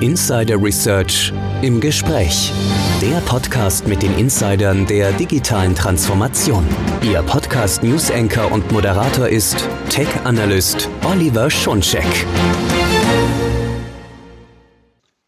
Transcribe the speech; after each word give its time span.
Insider 0.00 0.62
Research 0.62 1.32
im 1.60 1.80
Gespräch. 1.80 2.52
Der 3.02 3.18
Podcast 3.22 3.88
mit 3.88 4.00
den 4.00 4.16
Insidern 4.16 4.86
der 4.86 5.10
digitalen 5.10 5.74
Transformation. 5.74 6.64
Ihr 7.02 7.20
Podcast 7.22 7.82
News 7.82 8.08
Anchor 8.08 8.52
und 8.52 8.70
Moderator 8.70 9.26
ist 9.26 9.56
Tech 9.90 10.06
Analyst 10.22 10.88
Oliver 11.04 11.50
Schoncheck. 11.50 12.06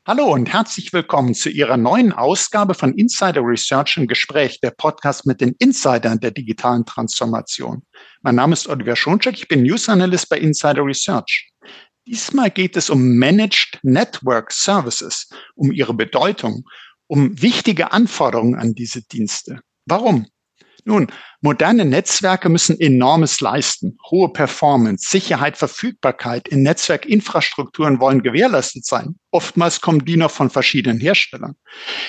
Hallo 0.07 0.33
und 0.33 0.53
herzlich 0.53 0.93
willkommen 0.93 1.35
zu 1.35 1.51
Ihrer 1.51 1.77
neuen 1.77 2.13
Ausgabe 2.13 2.75
von 2.75 2.95
Insider 2.95 3.43
Research 3.43 3.97
im 3.97 4.07
Gespräch, 4.07 4.61
der 4.61 4.71
Podcast 4.71 5.27
mit 5.27 5.41
den 5.41 5.57
Insidern 5.59 6.21
der 6.21 6.31
digitalen 6.31 6.87
Transformation. 6.87 7.83
Mein 8.23 8.37
Name 8.37 8.53
ist 8.53 8.69
Oliver 8.69 8.95
Schoncheck, 8.95 9.35
ich 9.35 9.49
bin 9.49 9.65
News 9.65 9.89
Analyst 9.89 10.29
bei 10.29 10.39
Insider 10.39 10.85
Research. 10.85 11.50
Diesmal 12.11 12.51
geht 12.51 12.77
es 12.77 12.91
um 12.91 13.19
Managed 13.19 13.79
Network 13.85 14.51
Services, 14.51 15.29
um 15.55 15.71
ihre 15.71 15.95
Bedeutung, 15.95 16.65
um 17.07 17.41
wichtige 17.41 17.93
Anforderungen 17.93 18.57
an 18.57 18.75
diese 18.75 19.03
Dienste. 19.03 19.61
Warum? 19.87 20.27
Nun, 20.85 21.07
moderne 21.41 21.85
Netzwerke 21.85 22.49
müssen 22.49 22.79
enormes 22.79 23.41
leisten. 23.41 23.99
Hohe 24.11 24.29
Performance, 24.33 25.09
Sicherheit, 25.09 25.57
Verfügbarkeit 25.57 26.49
in 26.49 26.63
Netzwerkinfrastrukturen 26.63 28.01
wollen 28.01 28.23
gewährleistet 28.23 28.85
sein. 28.85 29.17
Oftmals 29.33 29.81
kommen 29.81 30.05
die 30.05 30.17
noch 30.17 30.31
von 30.31 30.51
verschiedenen 30.51 30.99
Herstellern. 30.99 31.55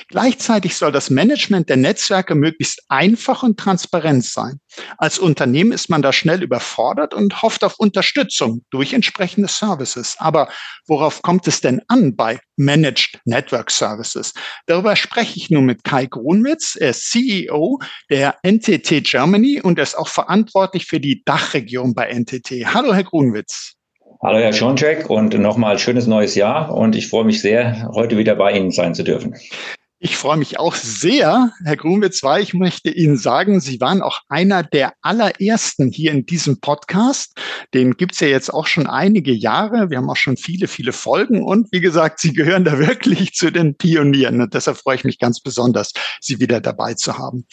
Gleichzeitig 0.07 0.75
soll 0.75 0.91
das 0.91 1.11
Management 1.11 1.69
der 1.69 1.77
Netzwerke 1.77 2.33
möglichst 2.33 2.81
einfach 2.89 3.43
und 3.43 3.59
transparent 3.59 4.25
sein. 4.25 4.59
Als 4.97 5.19
Unternehmen 5.19 5.71
ist 5.71 5.89
man 5.89 6.01
da 6.01 6.13
schnell 6.13 6.41
überfordert 6.41 7.13
und 7.13 7.41
hofft 7.43 7.63
auf 7.63 7.75
Unterstützung 7.77 8.65
durch 8.71 8.93
entsprechende 8.93 9.49
Services. 9.49 10.15
Aber 10.17 10.49
worauf 10.87 11.21
kommt 11.21 11.47
es 11.47 11.61
denn 11.61 11.81
an 11.87 12.15
bei 12.15 12.39
Managed 12.55 13.19
Network 13.25 13.69
Services? 13.69 14.33
Darüber 14.65 14.95
spreche 14.95 15.37
ich 15.37 15.51
nun 15.51 15.65
mit 15.65 15.83
Kai 15.83 16.07
Grunwitz. 16.07 16.75
Er 16.75 16.89
ist 16.89 17.11
CEO 17.11 17.79
der 18.09 18.37
NTT 18.43 19.03
Germany 19.03 19.20
und 19.21 19.77
er 19.77 19.83
ist 19.83 19.97
auch 19.97 20.07
verantwortlich 20.07 20.87
für 20.87 20.99
die 20.99 21.23
Dachregion 21.23 21.93
bei 21.93 22.11
NTT. 22.11 22.73
Hallo, 22.73 22.93
Herr 22.93 23.03
Grunwitz. 23.03 23.75
Hallo 24.23 24.39
Herr 24.39 24.51
Schoncheck 24.51 25.09
und 25.09 25.37
nochmal 25.37 25.77
schönes 25.77 26.07
neues 26.07 26.33
Jahr 26.33 26.75
und 26.75 26.95
ich 26.95 27.07
freue 27.07 27.25
mich 27.25 27.41
sehr, 27.41 27.89
heute 27.93 28.17
wieder 28.17 28.35
bei 28.35 28.51
Ihnen 28.51 28.71
sein 28.71 28.95
zu 28.95 29.03
dürfen. 29.03 29.35
Ich 30.03 30.17
freue 30.17 30.37
mich 30.37 30.57
auch 30.57 30.73
sehr, 30.73 31.51
Herr 31.63 31.77
Grunwitz, 31.77 32.23
weil 32.23 32.41
ich 32.41 32.55
möchte 32.55 32.89
Ihnen 32.89 33.19
sagen, 33.19 33.59
Sie 33.59 33.79
waren 33.79 34.01
auch 34.01 34.21
einer 34.29 34.63
der 34.63 34.93
allerersten 35.03 35.91
hier 35.91 36.11
in 36.11 36.25
diesem 36.25 36.59
Podcast. 36.59 37.37
Den 37.75 37.97
gibt's 37.97 38.19
ja 38.19 38.27
jetzt 38.27 38.51
auch 38.51 38.65
schon 38.65 38.87
einige 38.87 39.31
Jahre. 39.31 39.91
Wir 39.91 39.97
haben 39.97 40.09
auch 40.09 40.15
schon 40.15 40.37
viele, 40.37 40.67
viele 40.67 40.91
Folgen. 40.91 41.43
Und 41.43 41.71
wie 41.71 41.81
gesagt, 41.81 42.19
Sie 42.19 42.33
gehören 42.33 42.63
da 42.63 42.79
wirklich 42.79 43.33
zu 43.33 43.51
den 43.51 43.75
Pionieren. 43.75 44.41
Und 44.41 44.55
deshalb 44.55 44.77
freue 44.77 44.95
ich 44.95 45.03
mich 45.03 45.19
ganz 45.19 45.39
besonders, 45.39 45.91
Sie 46.19 46.39
wieder 46.39 46.61
dabei 46.61 46.95
zu 46.95 47.19
haben. 47.19 47.45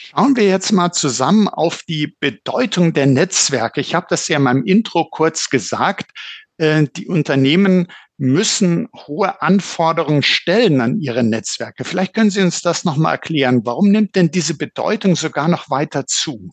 Schauen 0.00 0.36
wir 0.36 0.44
jetzt 0.44 0.70
mal 0.70 0.92
zusammen 0.92 1.48
auf 1.48 1.82
die 1.82 2.14
Bedeutung 2.20 2.92
der 2.92 3.06
Netzwerke. 3.06 3.80
Ich 3.80 3.96
habe 3.96 4.06
das 4.08 4.28
ja 4.28 4.36
in 4.36 4.44
meinem 4.44 4.64
Intro 4.64 5.06
kurz 5.10 5.50
gesagt. 5.50 6.12
Äh, 6.56 6.86
die 6.96 7.08
Unternehmen 7.08 7.88
müssen 8.16 8.88
hohe 8.94 9.42
Anforderungen 9.42 10.22
stellen 10.22 10.80
an 10.80 11.00
ihre 11.00 11.24
Netzwerke. 11.24 11.82
Vielleicht 11.82 12.14
können 12.14 12.30
Sie 12.30 12.42
uns 12.42 12.62
das 12.62 12.84
nochmal 12.84 13.14
erklären. 13.14 13.62
Warum 13.64 13.90
nimmt 13.90 14.14
denn 14.14 14.30
diese 14.30 14.56
Bedeutung 14.56 15.16
sogar 15.16 15.48
noch 15.48 15.68
weiter 15.68 16.06
zu? 16.06 16.50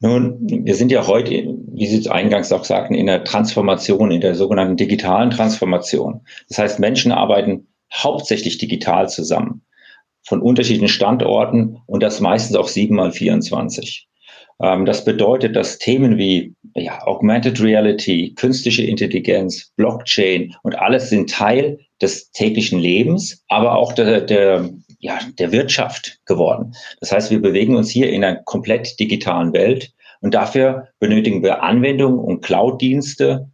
Nun, 0.00 0.38
wir 0.48 0.74
sind 0.74 0.90
ja 0.90 1.06
heute, 1.06 1.30
wie 1.30 1.86
Sie 1.86 1.98
es 1.98 2.08
eingangs 2.08 2.52
auch 2.52 2.64
sagten, 2.64 2.94
in 2.94 3.06
der 3.06 3.22
Transformation, 3.22 4.10
in 4.10 4.22
der 4.22 4.34
sogenannten 4.34 4.78
digitalen 4.78 5.30
Transformation. 5.30 6.22
Das 6.48 6.56
heißt, 6.56 6.78
Menschen 6.78 7.12
arbeiten 7.12 7.68
hauptsächlich 7.92 8.56
digital 8.56 9.10
zusammen, 9.10 9.62
von 10.24 10.40
unterschiedlichen 10.40 10.88
Standorten 10.88 11.78
und 11.86 12.02
das 12.02 12.20
meistens 12.20 12.56
auch 12.56 12.68
sieben 12.68 12.96
mal 12.96 13.12
24. 13.12 14.08
Ähm, 14.60 14.86
das 14.86 15.04
bedeutet, 15.04 15.56
dass 15.56 15.78
Themen 15.78 16.16
wie 16.18 16.54
ja, 16.74 17.04
Augmented 17.06 17.60
Reality, 17.60 18.34
künstliche 18.34 18.84
Intelligenz, 18.84 19.72
Blockchain 19.76 20.54
und 20.62 20.78
alles 20.78 21.10
sind 21.10 21.30
Teil 21.30 21.80
des 22.00 22.30
täglichen 22.32 22.78
Lebens, 22.78 23.44
aber 23.48 23.76
auch 23.76 23.92
der, 23.92 24.20
der, 24.20 24.70
ja, 25.00 25.18
der 25.38 25.52
Wirtschaft 25.52 26.20
geworden. 26.26 26.74
Das 27.00 27.12
heißt, 27.12 27.30
wir 27.30 27.42
bewegen 27.42 27.76
uns 27.76 27.90
hier 27.90 28.10
in 28.10 28.24
einer 28.24 28.42
komplett 28.42 28.98
digitalen 28.98 29.52
Welt 29.52 29.92
und 30.20 30.34
dafür 30.34 30.88
benötigen 31.00 31.42
wir 31.42 31.62
Anwendungen 31.62 32.20
und 32.20 32.42
Cloud-Dienste, 32.42 33.50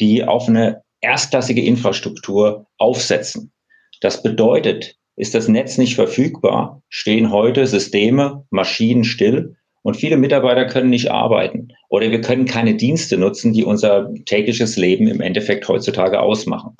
die 0.00 0.24
auf 0.24 0.48
eine 0.48 0.82
erstklassige 1.00 1.62
Infrastruktur 1.62 2.66
aufsetzen. 2.76 3.52
Das 4.00 4.22
bedeutet, 4.22 4.96
ist 5.18 5.34
das 5.34 5.48
Netz 5.48 5.78
nicht 5.78 5.96
verfügbar, 5.96 6.80
stehen 6.88 7.32
heute 7.32 7.66
Systeme, 7.66 8.46
Maschinen 8.50 9.04
still 9.04 9.56
und 9.82 9.96
viele 9.96 10.16
Mitarbeiter 10.16 10.66
können 10.66 10.90
nicht 10.90 11.10
arbeiten 11.10 11.68
oder 11.88 12.10
wir 12.10 12.20
können 12.20 12.44
keine 12.44 12.74
Dienste 12.74 13.18
nutzen, 13.18 13.52
die 13.52 13.64
unser 13.64 14.12
tägliches 14.26 14.76
Leben 14.76 15.08
im 15.08 15.20
Endeffekt 15.20 15.66
heutzutage 15.68 16.20
ausmachen. 16.20 16.76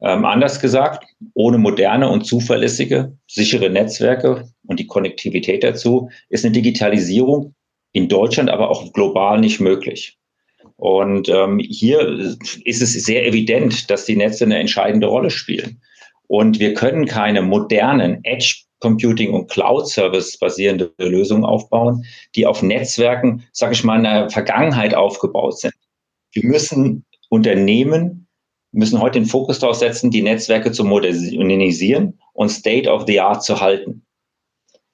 Ähm, 0.00 0.24
anders 0.24 0.60
gesagt, 0.60 1.04
ohne 1.34 1.58
moderne 1.58 2.08
und 2.08 2.24
zuverlässige, 2.24 3.16
sichere 3.26 3.68
Netzwerke 3.70 4.48
und 4.66 4.80
die 4.80 4.86
Konnektivität 4.86 5.62
dazu 5.62 6.10
ist 6.30 6.44
eine 6.44 6.52
Digitalisierung 6.52 7.54
in 7.92 8.08
Deutschland, 8.08 8.50
aber 8.50 8.70
auch 8.70 8.92
global 8.92 9.38
nicht 9.38 9.60
möglich. 9.60 10.16
Und 10.76 11.28
ähm, 11.28 11.58
hier 11.58 12.36
ist 12.64 12.82
es 12.82 12.92
sehr 13.04 13.26
evident, 13.26 13.90
dass 13.90 14.06
die 14.06 14.16
Netze 14.16 14.44
eine 14.44 14.58
entscheidende 14.58 15.06
Rolle 15.06 15.30
spielen. 15.30 15.80
Und 16.34 16.58
wir 16.58 16.74
können 16.74 17.06
keine 17.06 17.42
modernen 17.42 18.18
Edge 18.24 18.64
Computing 18.80 19.32
und 19.32 19.48
Cloud 19.48 19.88
Service 19.88 20.36
basierende 20.36 20.92
Lösungen 20.98 21.44
aufbauen, 21.44 22.04
die 22.34 22.44
auf 22.44 22.60
Netzwerken, 22.60 23.44
sage 23.52 23.74
ich 23.74 23.84
mal, 23.84 23.98
in 23.98 24.02
der 24.02 24.30
Vergangenheit 24.30 24.96
aufgebaut 24.96 25.60
sind. 25.60 25.74
Wir 26.32 26.44
müssen 26.44 27.04
Unternehmen 27.28 28.26
müssen 28.72 29.00
heute 29.00 29.20
den 29.20 29.26
Fokus 29.26 29.60
darauf 29.60 29.76
setzen, 29.76 30.10
die 30.10 30.22
Netzwerke 30.22 30.72
zu 30.72 30.82
modernisieren 30.82 32.18
und 32.32 32.48
State 32.48 32.90
of 32.90 33.04
the 33.06 33.20
Art 33.20 33.44
zu 33.44 33.60
halten. 33.60 34.04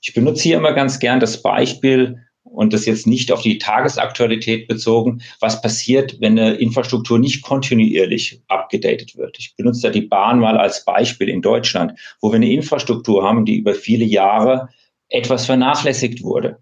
Ich 0.03 0.12
benutze 0.12 0.43
hier 0.43 0.59
immer 0.59 0.75
ganz 0.75 0.99
gern 0.99 1.21
das 1.21 1.41
Beispiel 1.41 2.22
und 2.45 2.73
das 2.73 2.87
jetzt 2.87 3.06
nicht 3.06 3.33
auf 3.33 3.43
die 3.43 3.59
Tagesaktualität 3.59 4.67
bezogen, 4.69 5.23
was 5.41 5.62
passiert, 5.62 6.21
wenn 6.21 6.39
eine 6.39 6.55
Infrastruktur 6.55 7.19
nicht 7.19 7.43
kontinuierlich 7.43 8.41
abgedatet 8.49 9.17
wird. 9.17 9.39
Ich 9.39 9.55
benutze 9.56 9.83
da 9.83 9.91
die 9.91 10.03
Bahn 10.03 10.41
mal 10.41 10.56
als 10.56 10.84
Beispiel 10.84 11.28
in 11.28 11.43
Deutschland, 11.43 11.99
wo 12.21 12.31
wir 12.31 12.37
eine 12.37 12.51
Infrastruktur 12.53 13.23
haben, 13.23 13.45
die 13.45 13.56
über 13.56 13.75
viele 13.75 14.05
Jahre 14.05 14.69
etwas 15.09 15.47
vernachlässigt 15.47 16.23
wurde. 16.23 16.59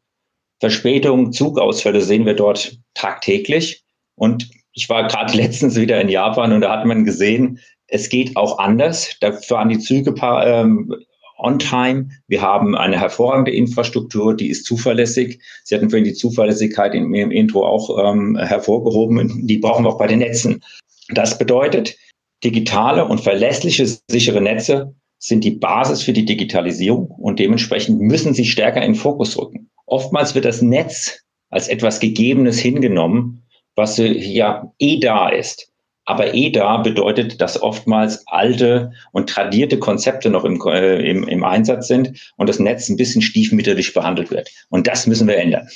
Verspätungen, 0.61 1.33
Zugausfälle 1.33 2.01
sehen 2.01 2.27
wir 2.27 2.35
dort 2.35 2.79
tagtäglich. 2.95 3.85
Und 4.17 4.51
ich 4.73 4.89
war 4.89 5.07
gerade 5.07 5.37
letztens 5.37 5.77
wieder 5.77 6.01
in 6.01 6.09
Japan 6.09 6.53
und 6.53 6.63
da 6.63 6.71
hat 6.77 6.87
man 6.87 7.05
gesehen, 7.05 7.61
es 7.87 8.09
geht 8.09 8.37
auch 8.37 8.59
anders. 8.59 9.17
Da 9.21 9.33
fahren 9.33 9.71
die 9.71 9.79
Züge 9.79 10.15
ähm, 10.21 10.95
on 11.39 11.59
time. 11.59 12.11
Wir 12.27 12.43
haben 12.43 12.77
eine 12.77 12.99
hervorragende 13.01 13.53
Infrastruktur, 13.53 14.37
die 14.37 14.49
ist 14.49 14.65
zuverlässig. 14.65 15.41
Sie 15.65 15.75
hatten 15.75 15.91
vorhin 15.91 16.05
die 16.05 16.15
Zuverlässigkeit 16.15 16.95
in 16.95 17.15
Ihrem 17.15 17.31
Intro 17.31 17.67
auch 17.67 17.99
ähm, 17.99 18.37
hervorgehoben. 18.37 19.47
Die 19.47 19.59
brauchen 19.59 19.85
wir 19.85 19.91
auch 19.91 19.99
bei 19.99 20.07
den 20.07 20.19
Netzen. 20.19 20.63
Das 21.11 21.39
bedeutet, 21.39 21.97
digitale 22.45 23.07
und 23.07 23.21
verlässliche, 23.21 23.87
sichere 24.11 24.41
Netze 24.41 24.95
sind 25.19 25.45
die 25.45 25.53
Basis 25.53 26.03
für 26.03 26.13
die 26.13 26.25
Digitalisierung 26.25 27.07
und 27.07 27.39
dementsprechend 27.39 28.01
müssen 28.01 28.35
sie 28.35 28.45
stärker 28.45 28.83
in 28.83 28.93
den 28.93 28.99
Fokus 29.01 29.37
rücken. 29.37 29.71
Oftmals 29.87 30.35
wird 30.35 30.45
das 30.45 30.63
Netz 30.63 31.25
als 31.51 31.69
etwas 31.69 31.99
Gegebenes 31.99 32.59
hingenommen, 32.59 33.43
was 33.75 33.97
ja 33.97 34.73
eh 34.79 35.01
da 35.01 35.29
ist. 35.29 35.73
Aber 36.09 36.33
EDA 36.33 36.79
bedeutet, 36.79 37.39
dass 37.39 37.61
oftmals 37.61 38.27
alte 38.27 38.93
und 39.13 39.29
tradierte 39.29 39.79
Konzepte 39.79 40.31
noch 40.31 40.47
im, 40.47 40.59
äh, 40.67 41.07
im, 41.07 41.29
im 41.29 41.45
Einsatz 41.45 41.87
sind 41.87 42.33
und 42.37 42.49
das 42.49 42.59
Netz 42.59 42.89
ein 42.89 42.97
bisschen 42.97 43.21
stiefmütterlich 43.21 43.93
behandelt 43.93 44.31
wird. 44.31 44.49
Und 44.71 44.87
das 44.87 45.07
müssen 45.07 45.29
wir 45.29 45.37
ändern. 45.37 45.69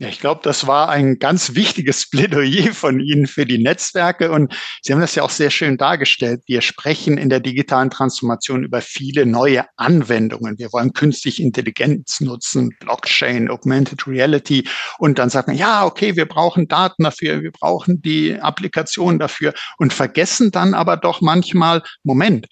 Ja, 0.00 0.06
ich 0.06 0.20
glaube, 0.20 0.42
das 0.44 0.68
war 0.68 0.90
ein 0.90 1.18
ganz 1.18 1.56
wichtiges 1.56 2.08
Plädoyer 2.10 2.72
von 2.72 3.00
Ihnen 3.00 3.26
für 3.26 3.44
die 3.44 3.58
Netzwerke. 3.58 4.30
Und 4.30 4.54
Sie 4.80 4.92
haben 4.92 5.00
das 5.00 5.16
ja 5.16 5.24
auch 5.24 5.30
sehr 5.30 5.50
schön 5.50 5.76
dargestellt. 5.76 6.42
Wir 6.46 6.60
sprechen 6.60 7.18
in 7.18 7.28
der 7.28 7.40
digitalen 7.40 7.90
Transformation 7.90 8.62
über 8.62 8.80
viele 8.80 9.26
neue 9.26 9.64
Anwendungen. 9.76 10.56
Wir 10.56 10.72
wollen 10.72 10.92
künstliche 10.92 11.42
Intelligenz 11.42 12.20
nutzen, 12.20 12.76
Blockchain, 12.78 13.50
Augmented 13.50 14.06
Reality. 14.06 14.68
Und 14.98 15.18
dann 15.18 15.30
sagt 15.30 15.48
man, 15.48 15.56
ja, 15.56 15.84
okay, 15.84 16.14
wir 16.14 16.26
brauchen 16.26 16.68
Daten 16.68 17.02
dafür, 17.02 17.42
wir 17.42 17.50
brauchen 17.50 18.00
die 18.00 18.38
Applikation 18.40 19.18
dafür 19.18 19.52
und 19.78 19.92
vergessen 19.92 20.52
dann 20.52 20.74
aber 20.74 20.96
doch 20.96 21.20
manchmal, 21.22 21.82
Moment, 22.04 22.46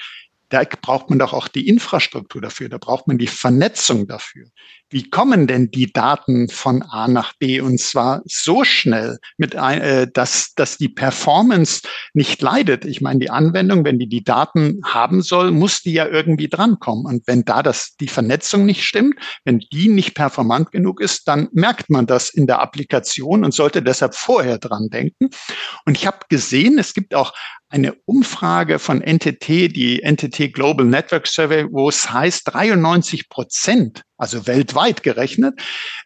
da 0.48 0.62
braucht 0.80 1.10
man 1.10 1.18
doch 1.18 1.32
auch 1.32 1.48
die 1.48 1.68
Infrastruktur 1.68 2.40
dafür, 2.40 2.68
da 2.68 2.78
braucht 2.78 3.08
man 3.08 3.18
die 3.18 3.26
Vernetzung 3.26 4.06
dafür. 4.06 4.46
Wie 4.88 5.10
kommen 5.10 5.48
denn 5.48 5.72
die 5.72 5.92
Daten 5.92 6.48
von 6.48 6.82
A 6.82 7.08
nach 7.08 7.32
B 7.40 7.60
und 7.60 7.80
zwar 7.80 8.22
so 8.24 8.62
schnell, 8.62 9.18
mit 9.36 9.56
ein, 9.56 9.80
äh, 9.80 10.06
dass, 10.12 10.54
dass 10.54 10.78
die 10.78 10.88
Performance 10.88 11.82
nicht 12.14 12.40
leidet? 12.40 12.84
Ich 12.84 13.00
meine, 13.00 13.18
die 13.18 13.30
Anwendung, 13.30 13.84
wenn 13.84 13.98
die 13.98 14.08
die 14.08 14.22
Daten 14.22 14.80
haben 14.84 15.22
soll, 15.22 15.50
muss 15.50 15.80
die 15.80 15.92
ja 15.92 16.06
irgendwie 16.06 16.48
drankommen. 16.48 17.04
Und 17.04 17.26
wenn 17.26 17.44
da 17.44 17.64
das, 17.64 17.96
die 18.00 18.06
Vernetzung 18.06 18.64
nicht 18.64 18.84
stimmt, 18.84 19.16
wenn 19.44 19.58
die 19.58 19.88
nicht 19.88 20.14
performant 20.14 20.70
genug 20.70 21.00
ist, 21.00 21.26
dann 21.26 21.48
merkt 21.50 21.90
man 21.90 22.06
das 22.06 22.30
in 22.30 22.46
der 22.46 22.60
Applikation 22.60 23.44
und 23.44 23.52
sollte 23.52 23.82
deshalb 23.82 24.14
vorher 24.14 24.58
dran 24.58 24.88
denken. 24.88 25.30
Und 25.84 25.96
ich 25.96 26.06
habe 26.06 26.18
gesehen, 26.28 26.78
es 26.78 26.94
gibt 26.94 27.12
auch 27.12 27.32
eine 27.68 27.94
Umfrage 28.04 28.78
von 28.78 29.00
NTT, 29.00 29.48
die 29.74 30.00
NTT 30.02 30.52
Global 30.52 30.86
Network 30.86 31.26
Survey, 31.26 31.66
wo 31.70 31.88
es 31.88 32.10
heißt, 32.10 32.54
93 32.54 33.28
Prozent, 33.28 34.02
also 34.16 34.46
weltweit 34.46 35.02
gerechnet, 35.02 35.60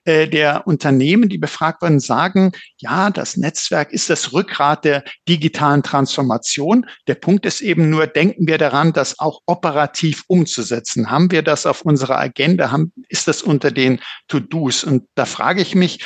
äh, 0.04 0.26
der 0.26 0.66
Unternehmen, 0.66 1.28
die 1.28 1.36
befragt 1.36 1.82
werden, 1.82 2.00
sagen, 2.00 2.52
ja, 2.78 3.10
das 3.10 3.36
Netzwerk 3.36 3.92
ist 3.92 4.08
das 4.08 4.32
Rückgrat 4.32 4.86
der 4.86 5.04
digitalen 5.28 5.82
Transformation. 5.82 6.86
Der 7.06 7.14
Punkt 7.14 7.44
ist 7.44 7.60
eben 7.60 7.90
nur, 7.90 8.06
denken 8.06 8.46
wir 8.46 8.56
daran, 8.56 8.94
das 8.94 9.18
auch 9.18 9.40
operativ 9.44 10.24
umzusetzen. 10.28 11.10
Haben 11.10 11.30
wir 11.30 11.42
das 11.42 11.66
auf 11.66 11.82
unserer 11.82 12.18
Agenda? 12.18 12.70
Haben, 12.70 12.92
ist 13.08 13.28
das 13.28 13.42
unter 13.42 13.70
den 13.70 14.00
To-Dos? 14.28 14.82
Und 14.82 15.04
da 15.14 15.26
frage 15.26 15.60
ich 15.60 15.74
mich, 15.74 16.00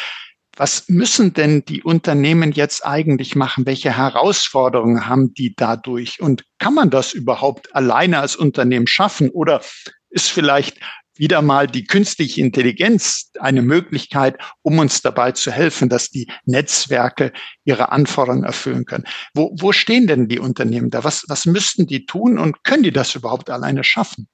was 0.57 0.89
müssen 0.89 1.35
denn 1.35 1.65
die 1.65 1.83
Unternehmen 1.83 2.53
jetzt 2.53 2.87
eigentlich 2.87 3.35
machen? 3.35 3.67
Welche 3.67 3.97
Herausforderungen 3.97 5.07
haben 5.07 5.35
die 5.35 5.55
dadurch? 5.57 6.21
Und 6.21 6.45
kann 6.59 6.75
man 6.75 6.91
das 6.91 7.13
überhaupt 7.13 7.75
alleine 7.75 8.21
als 8.21 8.37
Unternehmen 8.37 8.87
schaffen? 8.87 9.31
Oder 9.31 9.63
ist 10.11 10.31
vielleicht 10.31 10.79
wieder 11.17 11.43
mal 11.43 11.67
die 11.67 11.85
künstliche 11.85 12.41
Intelligenz 12.41 13.31
eine 13.39 13.63
Möglichkeit, 13.63 14.37
um 14.63 14.79
uns 14.79 15.01
dabei 15.01 15.33
zu 15.33 15.51
helfen, 15.53 15.89
dass 15.89 16.11
die 16.11 16.29
Netzwerke 16.45 17.33
ihre 17.65 17.93
Anforderungen 17.93 18.45
erfüllen 18.45 18.85
können. 18.85 19.05
Wo, 19.33 19.55
wo 19.59 19.73
stehen 19.73 20.07
denn 20.07 20.29
die 20.29 20.41
Unternehmen 20.41 20.91
da? 20.91 21.05
Was, 21.05 21.25
was 21.29 21.47
müssten 21.47 21.87
die 21.87 22.07
tun 22.07 22.39
und 22.39 22.65
können 22.65 22.83
die 22.83 22.93
das 22.93 23.15
überhaupt 23.15 23.51
alleine 23.51 23.85
schaffen? 23.85 24.29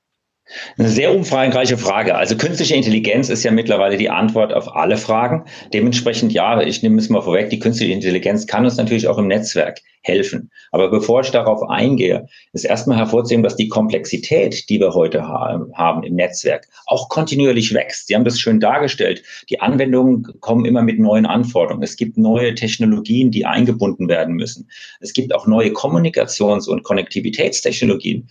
Eine 0.79 0.89
sehr 0.89 1.15
umfangreiche 1.15 1.79
Frage. 1.79 2.17
Also 2.17 2.37
künstliche 2.37 2.75
Intelligenz 2.75 3.29
ist 3.29 3.45
ja 3.45 3.51
mittlerweile 3.51 3.97
die 3.97 4.11
Antwort 4.11 4.53
auf 4.53 4.75
alle 4.75 4.97
Fragen. 4.97 5.45
Dementsprechend, 5.73 6.33
ja, 6.33 6.61
ich 6.61 6.83
nehme 6.83 6.99
es 6.99 7.09
mal 7.09 7.23
vorweg, 7.23 7.51
die 7.51 7.59
künstliche 7.59 7.93
Intelligenz 7.93 8.47
kann 8.47 8.65
uns 8.65 8.77
natürlich 8.77 9.07
auch 9.07 9.19
im 9.19 9.29
Netzwerk 9.29 9.81
helfen. 10.03 10.51
Aber 10.73 10.91
bevor 10.91 11.21
ich 11.21 11.31
darauf 11.31 11.63
eingehe, 11.69 12.27
ist 12.53 12.65
erstmal 12.65 12.97
hervorzuheben, 12.97 13.43
dass 13.43 13.57
die 13.57 13.69
Komplexität, 13.69 14.69
die 14.69 14.81
wir 14.81 14.95
heute 14.95 15.23
haben 15.27 16.03
im 16.03 16.15
Netzwerk, 16.15 16.69
auch 16.87 17.09
kontinuierlich 17.09 17.75
wächst. 17.75 18.09
Sie 18.09 18.15
haben 18.15 18.25
das 18.25 18.41
schön 18.41 18.61
dargestellt. 18.61 19.23
Die 19.51 19.61
Anwendungen 19.61 20.27
kommen 20.41 20.65
immer 20.65 20.83
mit 20.83 20.99
neuen 20.99 21.27
Anforderungen. 21.27 21.83
Es 21.83 21.97
gibt 21.97 22.17
neue 22.17 22.55
Technologien, 22.55 23.31
die 23.31 23.45
eingebunden 23.45 24.09
werden 24.09 24.35
müssen. 24.35 24.69
Es 25.01 25.13
gibt 25.13 25.35
auch 25.35 25.47
neue 25.47 25.71
Kommunikations- 25.71 26.69
und 26.69 26.83
Konnektivitätstechnologien. 26.83 28.29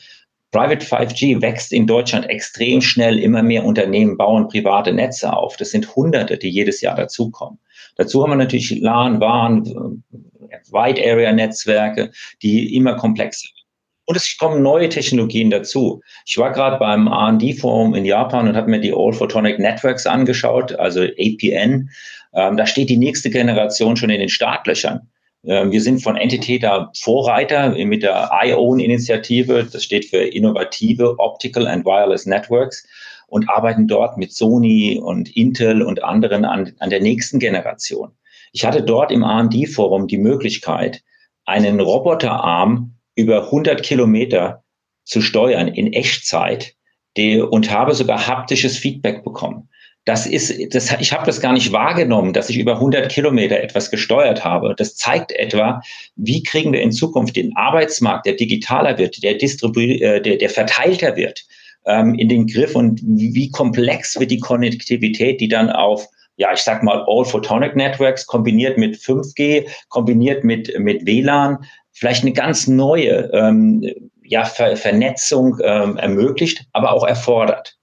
Private 0.51 0.84
5G 0.86 1.42
wächst 1.42 1.72
in 1.72 1.86
Deutschland 1.86 2.28
extrem 2.30 2.81
schnell. 2.81 3.19
Immer 3.19 3.44
mehr 3.44 3.66
Unternehmen 3.66 4.18
bauen 4.18 4.48
private 4.48 4.92
Netze 4.92 5.31
auf. 5.31 5.57
Das 5.57 5.72
sind 5.72 5.96
Hunderte, 5.96 6.38
die 6.38 6.50
jedes 6.50 6.81
Jahr 6.81 6.96
dazukommen. 6.96 7.60
Dazu 7.98 8.24
haben 8.24 8.31
wir 8.31 8.36
natürlich 8.36 8.80
LAN, 8.80 9.19
WAN, 9.19 9.66
äh, 9.66 10.57
Wide 10.72 11.01
Area 11.06 11.31
Netzwerke, 11.31 12.12
die 12.42 12.75
immer 12.75 12.96
komplexer 12.96 13.48
werden. 13.50 13.60
Und 14.06 14.16
es 14.16 14.38
kommen 14.40 14.63
neue 14.63 14.90
Technologien 14.90 15.51
dazu. 15.51 16.01
Ich 16.25 16.36
war 16.40 16.52
gerade 16.52 16.78
beim 16.78 17.06
R&D 17.06 17.54
Forum 17.54 17.94
in 17.94 18.06
Japan 18.06 18.48
und 18.48 18.56
habe 18.56 18.72
mir 18.72 18.80
die 18.80 18.92
All 18.92 19.13
Photonic 19.13 19.60
Networks 19.60 20.07
angeschaut, 20.07 20.74
also 20.80 21.02
APN. 21.04 21.92
Ähm, 22.34 22.57
da 22.57 22.66
steht 22.66 22.90
die 22.90 22.98
nächste 22.98 23.30
Generation 23.30 23.95
schon 23.95 24.10
in 24.10 24.19
den 24.19 24.30
Startlöchern. 24.30 25.02
Ähm, 25.45 25.71
wir 25.71 25.81
sind 25.81 26.01
von 26.01 26.18
da 26.62 26.91
Vorreiter 26.97 27.69
mit 27.86 28.03
der 28.03 28.30
iOWN-Initiative. 28.44 29.68
Das 29.71 29.83
steht 29.83 30.06
für 30.06 30.18
Innovative 30.18 31.15
Optical 31.18 31.68
and 31.68 31.86
Wireless 31.86 32.25
Networks 32.25 32.86
und 33.27 33.50
arbeiten 33.50 33.88
dort 33.88 34.18
mit 34.18 34.33
Sony 34.33 35.00
und 35.01 35.36
Intel 35.36 35.81
und 35.81 36.03
anderen 36.03 36.45
an, 36.45 36.74
an 36.80 36.89
der 36.89 37.01
nächsten 37.01 37.39
Generation. 37.39 38.12
Ich 38.51 38.65
hatte 38.65 38.81
dort 38.81 39.12
im 39.12 39.24
R&D-Forum 39.24 40.07
die 40.07 40.18
Möglichkeit, 40.18 41.03
einen 41.45 41.80
Roboterarm 41.80 42.95
über 43.15 43.45
100 43.45 43.83
Kilometer 43.83 44.63
zu 45.03 45.21
steuern 45.21 45.68
in 45.68 45.94
Echtzeit 45.94 46.75
die, 47.18 47.39
und 47.39 47.71
habe 47.71 47.95
sogar 47.95 48.27
haptisches 48.27 48.77
Feedback 48.77 49.24
bekommen 49.24 49.69
das 50.06 50.25
ist, 50.25 50.74
das, 50.74 50.92
ich 51.00 51.13
habe 51.13 51.25
das 51.25 51.42
gar 51.42 51.54
nicht 51.54 51.72
wahrgenommen, 51.72 52.34
dass 52.34 52.50
ich 52.50 52.57
über 52.57 52.75
100 52.75 53.12
Kilometer 53.12 53.62
etwas 53.62 53.92
gesteuert 53.92 54.44
habe. 54.44 54.74
Das 54.78 54.96
zeigt 54.96 55.31
etwa, 55.34 55.81
wie 56.16 56.42
kriegen 56.42 56.74
wir 56.74 56.81
in 56.81 56.92
Zukunft 56.92 57.36
den 57.36 57.56
Arbeitsmarkt, 57.56 58.25
der 58.25 58.34
digitaler 58.34 58.98
wird, 58.98 59.22
der, 59.22 59.36
distribu 59.36 59.80
äh, 59.80 60.22
der, 60.22 60.38
der 60.38 60.50
verteilter 60.50 61.16
wird, 61.16 61.44
ähm, 61.86 62.16
in 62.16 62.30
den 62.30 62.48
Griff 62.48 62.75
und 62.75 63.01
wie 63.04 63.51
komplex 63.51 64.19
wird 64.19 64.31
die 64.31 64.40
Konnektivität, 64.40 65.42
die 65.42 65.48
dann 65.48 65.69
auf 65.69 66.07
ja, 66.38 66.54
ich 66.54 66.62
sag 66.62 66.84
mal, 66.84 67.04
All 67.06 67.25
Photonic 67.25 67.75
Networks 67.75 68.25
kombiniert 68.25 68.78
mit 68.78 68.95
5G, 68.95 69.68
kombiniert 69.90 70.45
mit, 70.45 70.74
mit 70.80 71.06
WLAN, 71.06 71.57
vielleicht 71.92 72.24
eine 72.24 72.31
ganz 72.31 72.66
neue 72.66 73.30
ähm, 73.34 73.86
ja, 74.24 74.45
Ver 74.45 74.78
Vernetzung 74.78 75.57
ähm, 75.62 75.98
ermöglicht, 75.98 76.66
aber 76.72 76.94
auch 76.94 77.06
erfordert. 77.06 77.79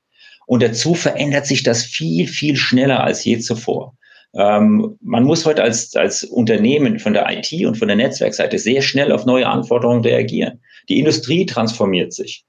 Und 0.46 0.62
dazu 0.62 0.94
verändert 0.94 1.46
sich 1.46 1.62
das 1.62 1.84
viel, 1.84 2.26
viel 2.28 2.56
schneller 2.56 3.02
als 3.02 3.24
je 3.24 3.38
zuvor. 3.38 3.96
Ähm, 4.34 4.96
man 5.00 5.24
muss 5.24 5.44
heute 5.44 5.62
als, 5.62 5.94
als 5.96 6.24
Unternehmen 6.24 6.98
von 6.98 7.12
der 7.12 7.26
IT 7.30 7.52
und 7.66 7.76
von 7.76 7.88
der 7.88 7.96
Netzwerkseite 7.96 8.58
sehr 8.58 8.82
schnell 8.82 9.12
auf 9.12 9.26
neue 9.26 9.46
Anforderungen 9.46 10.02
reagieren. 10.02 10.60
Die 10.88 10.98
Industrie 10.98 11.46
transformiert 11.46 12.12
sich. 12.12 12.44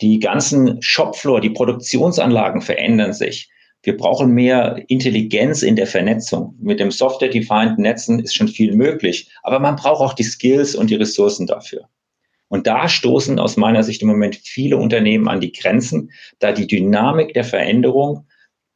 Die 0.00 0.18
ganzen 0.18 0.82
Shopfloor, 0.82 1.40
die 1.40 1.50
Produktionsanlagen 1.50 2.60
verändern 2.60 3.12
sich. 3.12 3.48
Wir 3.84 3.96
brauchen 3.96 4.32
mehr 4.32 4.82
Intelligenz 4.88 5.62
in 5.62 5.76
der 5.76 5.86
Vernetzung. 5.86 6.56
Mit 6.60 6.80
dem 6.80 6.90
Software-Defined 6.90 7.78
Netzen 7.78 8.20
ist 8.20 8.34
schon 8.34 8.48
viel 8.48 8.74
möglich, 8.74 9.30
aber 9.42 9.58
man 9.58 9.76
braucht 9.76 10.00
auch 10.00 10.12
die 10.14 10.22
Skills 10.22 10.74
und 10.74 10.90
die 10.90 10.96
Ressourcen 10.96 11.46
dafür. 11.46 11.88
Und 12.52 12.66
da 12.66 12.86
stoßen 12.86 13.38
aus 13.38 13.56
meiner 13.56 13.82
Sicht 13.82 14.02
im 14.02 14.08
Moment 14.08 14.36
viele 14.36 14.76
Unternehmen 14.76 15.26
an 15.26 15.40
die 15.40 15.52
Grenzen, 15.52 16.10
da 16.38 16.52
die 16.52 16.66
Dynamik 16.66 17.32
der 17.32 17.44
Veränderung 17.44 18.26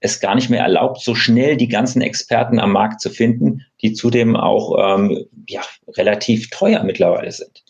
es 0.01 0.19
gar 0.19 0.35
nicht 0.35 0.49
mehr 0.49 0.63
erlaubt, 0.63 1.03
so 1.03 1.15
schnell 1.15 1.59
die 1.59 1.69
ganzen 1.69 2.01
Experten 2.01 2.59
am 2.59 2.73
Markt 2.73 3.03
zu 3.03 3.11
finden, 3.11 3.67
die 3.83 3.93
zudem 3.93 4.35
auch 4.35 4.97
ähm, 4.97 5.27
ja, 5.47 5.61
relativ 5.95 6.49
teuer 6.49 6.85
mittlerweile 6.85 7.31
sind. 7.31 7.65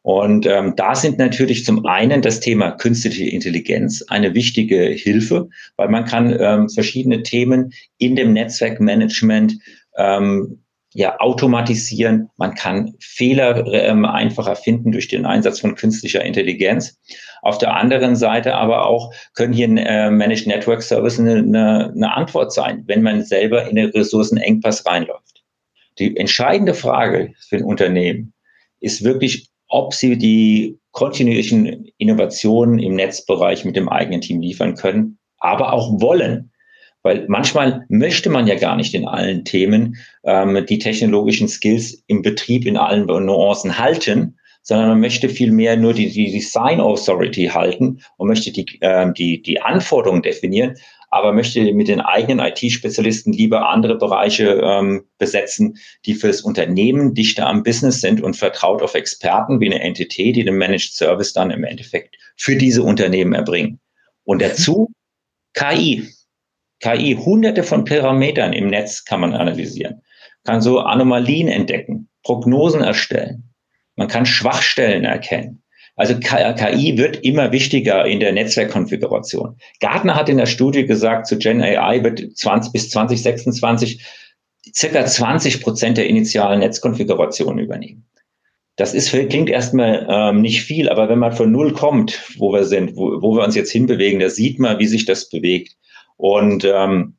Und 0.00 0.46
ähm, 0.46 0.76
da 0.76 0.94
sind 0.94 1.18
natürlich 1.18 1.66
zum 1.66 1.84
einen 1.84 2.22
das 2.22 2.40
Thema 2.40 2.70
künstliche 2.70 3.28
Intelligenz 3.28 4.00
eine 4.08 4.32
wichtige 4.32 4.84
Hilfe, 4.84 5.50
weil 5.76 5.90
man 5.90 6.06
kann 6.06 6.34
ähm, 6.40 6.70
verschiedene 6.70 7.22
Themen 7.22 7.74
in 7.98 8.16
dem 8.16 8.32
Netzwerkmanagement 8.32 9.58
ähm, 9.98 10.62
ja, 10.92 11.18
automatisieren. 11.20 12.30
Man 12.36 12.54
kann 12.54 12.94
Fehler 13.00 13.66
ähm, 13.72 14.04
einfacher 14.04 14.56
finden 14.56 14.92
durch 14.92 15.08
den 15.08 15.24
Einsatz 15.24 15.60
von 15.60 15.76
künstlicher 15.76 16.24
Intelligenz. 16.24 16.98
Auf 17.42 17.58
der 17.58 17.76
anderen 17.76 18.16
Seite 18.16 18.54
aber 18.54 18.86
auch 18.86 19.12
können 19.34 19.52
hier 19.52 19.68
äh, 19.68 20.10
Managed 20.10 20.46
Network 20.46 20.82
Service 20.82 21.18
eine, 21.18 21.36
eine, 21.36 21.92
eine 21.94 22.14
Antwort 22.14 22.52
sein, 22.52 22.82
wenn 22.86 23.02
man 23.02 23.22
selber 23.22 23.68
in 23.68 23.76
den 23.76 23.90
Ressourcenengpass 23.90 24.84
reinläuft. 24.84 25.44
Die 25.98 26.16
entscheidende 26.16 26.74
Frage 26.74 27.34
für 27.48 27.56
ein 27.56 27.64
Unternehmen 27.64 28.32
ist 28.80 29.04
wirklich, 29.04 29.48
ob 29.68 29.94
sie 29.94 30.18
die 30.18 30.78
kontinuierlichen 30.90 31.86
Innovationen 31.98 32.78
im 32.78 32.96
Netzbereich 32.96 33.64
mit 33.64 33.76
dem 33.76 33.88
eigenen 33.88 34.20
Team 34.20 34.40
liefern 34.40 34.74
können, 34.74 35.18
aber 35.38 35.72
auch 35.72 36.00
wollen. 36.00 36.50
Weil 37.02 37.24
manchmal 37.28 37.86
möchte 37.88 38.28
man 38.28 38.46
ja 38.46 38.56
gar 38.56 38.76
nicht 38.76 38.94
in 38.94 39.08
allen 39.08 39.44
Themen 39.44 39.96
ähm, 40.24 40.66
die 40.66 40.78
technologischen 40.78 41.48
Skills 41.48 42.02
im 42.06 42.22
Betrieb 42.22 42.66
in 42.66 42.76
allen 42.76 43.06
Nuancen 43.06 43.78
halten, 43.78 44.38
sondern 44.62 44.90
man 44.90 45.00
möchte 45.00 45.28
vielmehr 45.28 45.76
nur 45.76 45.94
die, 45.94 46.10
die 46.10 46.30
Design 46.30 46.80
Authority 46.80 47.46
halten 47.46 48.02
und 48.18 48.28
möchte 48.28 48.52
die, 48.52 48.66
äh, 48.80 49.10
die, 49.12 49.40
die 49.40 49.60
Anforderungen 49.60 50.22
definieren, 50.22 50.76
aber 51.08 51.32
möchte 51.32 51.72
mit 51.72 51.88
den 51.88 52.00
eigenen 52.00 52.38
IT-Spezialisten 52.38 53.32
lieber 53.32 53.68
andere 53.68 53.96
Bereiche 53.96 54.60
ähm, 54.62 55.04
besetzen, 55.18 55.78
die 56.06 56.14
fürs 56.14 56.42
Unternehmen 56.42 57.14
dichter 57.14 57.46
am 57.46 57.62
Business 57.62 58.00
sind 58.00 58.22
und 58.22 58.36
vertraut 58.36 58.82
auf 58.82 58.94
Experten 58.94 59.60
wie 59.60 59.66
eine 59.66 59.80
Entität, 59.80 60.36
die 60.36 60.44
den 60.44 60.56
Managed 60.56 60.92
Service 60.92 61.32
dann 61.32 61.50
im 61.50 61.64
Endeffekt 61.64 62.16
für 62.36 62.56
diese 62.56 62.82
Unternehmen 62.82 63.32
erbringen. 63.32 63.80
Und 64.24 64.40
dazu 64.40 64.92
KI. 65.54 66.08
KI, 66.80 67.14
hunderte 67.14 67.62
von 67.62 67.84
Parametern 67.84 68.52
im 68.52 68.68
Netz 68.68 69.04
kann 69.04 69.20
man 69.20 69.34
analysieren, 69.34 70.02
kann 70.44 70.60
so 70.60 70.80
Anomalien 70.80 71.48
entdecken, 71.48 72.08
Prognosen 72.22 72.82
erstellen. 72.82 73.50
Man 73.96 74.08
kann 74.08 74.26
Schwachstellen 74.26 75.04
erkennen. 75.04 75.62
Also 75.96 76.18
KI 76.18 76.96
wird 76.96 77.22
immer 77.24 77.52
wichtiger 77.52 78.06
in 78.06 78.20
der 78.20 78.32
Netzwerkkonfiguration. 78.32 79.56
Gartner 79.80 80.14
hat 80.14 80.30
in 80.30 80.38
der 80.38 80.46
Studie 80.46 80.86
gesagt, 80.86 81.26
zu 81.26 81.36
Gen 81.36 81.60
AI 81.60 82.02
wird 82.02 82.36
20 82.38 82.72
bis 82.72 82.88
2026 82.88 84.02
circa 84.74 85.04
20 85.04 85.62
Prozent 85.62 85.98
der 85.98 86.06
initialen 86.06 86.60
Netzkonfiguration 86.60 87.58
übernehmen. 87.58 88.06
Das 88.76 88.94
ist, 88.94 89.10
klingt 89.10 89.50
erstmal 89.50 90.06
ähm, 90.08 90.40
nicht 90.40 90.62
viel, 90.62 90.88
aber 90.88 91.10
wenn 91.10 91.18
man 91.18 91.32
von 91.32 91.52
Null 91.52 91.74
kommt, 91.74 92.18
wo 92.38 92.50
wir 92.50 92.64
sind, 92.64 92.96
wo, 92.96 93.20
wo 93.20 93.36
wir 93.36 93.44
uns 93.44 93.54
jetzt 93.54 93.72
hinbewegen, 93.72 94.20
da 94.20 94.30
sieht 94.30 94.58
man, 94.58 94.78
wie 94.78 94.86
sich 94.86 95.04
das 95.04 95.28
bewegt. 95.28 95.76
Und 96.20 96.64
ähm, 96.64 97.14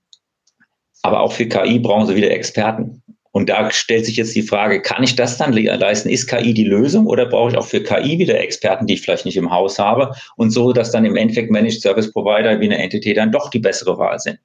aber 1.01 1.21
auch 1.21 1.33
für 1.33 1.47
KI 1.47 1.79
brauchen 1.79 2.07
sie 2.07 2.15
wieder 2.15 2.29
Experten. 2.29 3.01
Und 3.31 3.49
da 3.49 3.71
stellt 3.71 4.05
sich 4.05 4.17
jetzt 4.17 4.35
die 4.35 4.41
Frage, 4.41 4.81
kann 4.81 5.03
ich 5.03 5.15
das 5.15 5.37
dann 5.37 5.53
leisten? 5.53 6.09
Ist 6.09 6.27
KI 6.27 6.53
die 6.53 6.65
Lösung 6.65 7.07
oder 7.07 7.25
brauche 7.25 7.51
ich 7.51 7.57
auch 7.57 7.65
für 7.65 7.81
KI 7.81 8.19
wieder 8.19 8.39
Experten, 8.39 8.85
die 8.85 8.95
ich 8.95 9.01
vielleicht 9.01 9.25
nicht 9.25 9.37
im 9.37 9.51
Haus 9.51 9.79
habe? 9.79 10.13
Und 10.35 10.51
so, 10.51 10.73
dass 10.73 10.91
dann 10.91 11.05
im 11.05 11.15
Endeffekt 11.15 11.49
Managed 11.49 11.81
Service 11.81 12.11
Provider 12.11 12.59
wie 12.59 12.65
eine 12.65 12.77
Entität 12.77 13.17
dann 13.17 13.31
doch 13.31 13.49
die 13.49 13.59
bessere 13.59 13.97
Wahl 13.97 14.19
sind. 14.19 14.37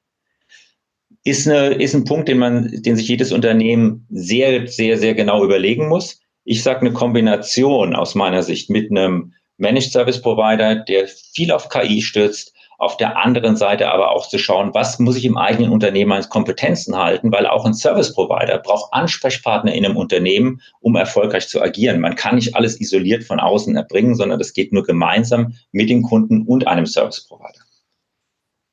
Ist, 1.24 1.48
eine, 1.48 1.74
ist 1.74 1.94
ein 1.94 2.04
Punkt, 2.04 2.28
den 2.28 2.38
man, 2.38 2.70
den 2.82 2.96
sich 2.96 3.08
jedes 3.08 3.32
Unternehmen 3.32 4.06
sehr, 4.08 4.68
sehr, 4.68 4.96
sehr 4.96 5.14
genau 5.14 5.44
überlegen 5.44 5.88
muss. 5.88 6.20
Ich 6.44 6.62
sage 6.62 6.80
eine 6.80 6.92
Kombination 6.92 7.94
aus 7.94 8.14
meiner 8.14 8.44
Sicht 8.44 8.70
mit 8.70 8.90
einem 8.90 9.34
Managed 9.58 9.90
Service 9.90 10.22
Provider, 10.22 10.76
der 10.76 11.08
viel 11.08 11.50
auf 11.50 11.68
KI 11.68 12.00
stützt, 12.00 12.55
auf 12.78 12.96
der 12.96 13.16
anderen 13.16 13.56
Seite 13.56 13.90
aber 13.90 14.10
auch 14.10 14.28
zu 14.28 14.38
schauen, 14.38 14.74
was 14.74 14.98
muss 14.98 15.16
ich 15.16 15.24
im 15.24 15.36
eigenen 15.36 15.70
Unternehmen 15.70 16.12
als 16.12 16.28
Kompetenzen 16.28 16.96
halten, 16.96 17.32
weil 17.32 17.46
auch 17.46 17.64
ein 17.64 17.74
Service 17.74 18.12
Provider 18.12 18.58
braucht 18.58 18.92
Ansprechpartner 18.92 19.72
in 19.72 19.84
einem 19.84 19.96
Unternehmen, 19.96 20.60
um 20.80 20.96
erfolgreich 20.96 21.48
zu 21.48 21.62
agieren. 21.62 22.00
Man 22.00 22.16
kann 22.16 22.36
nicht 22.36 22.54
alles 22.54 22.80
isoliert 22.80 23.24
von 23.24 23.40
außen 23.40 23.76
erbringen, 23.76 24.14
sondern 24.14 24.38
das 24.38 24.52
geht 24.52 24.72
nur 24.72 24.84
gemeinsam 24.84 25.54
mit 25.72 25.88
den 25.88 26.02
Kunden 26.02 26.42
und 26.42 26.66
einem 26.66 26.86
Service 26.86 27.26
Provider. 27.26 27.60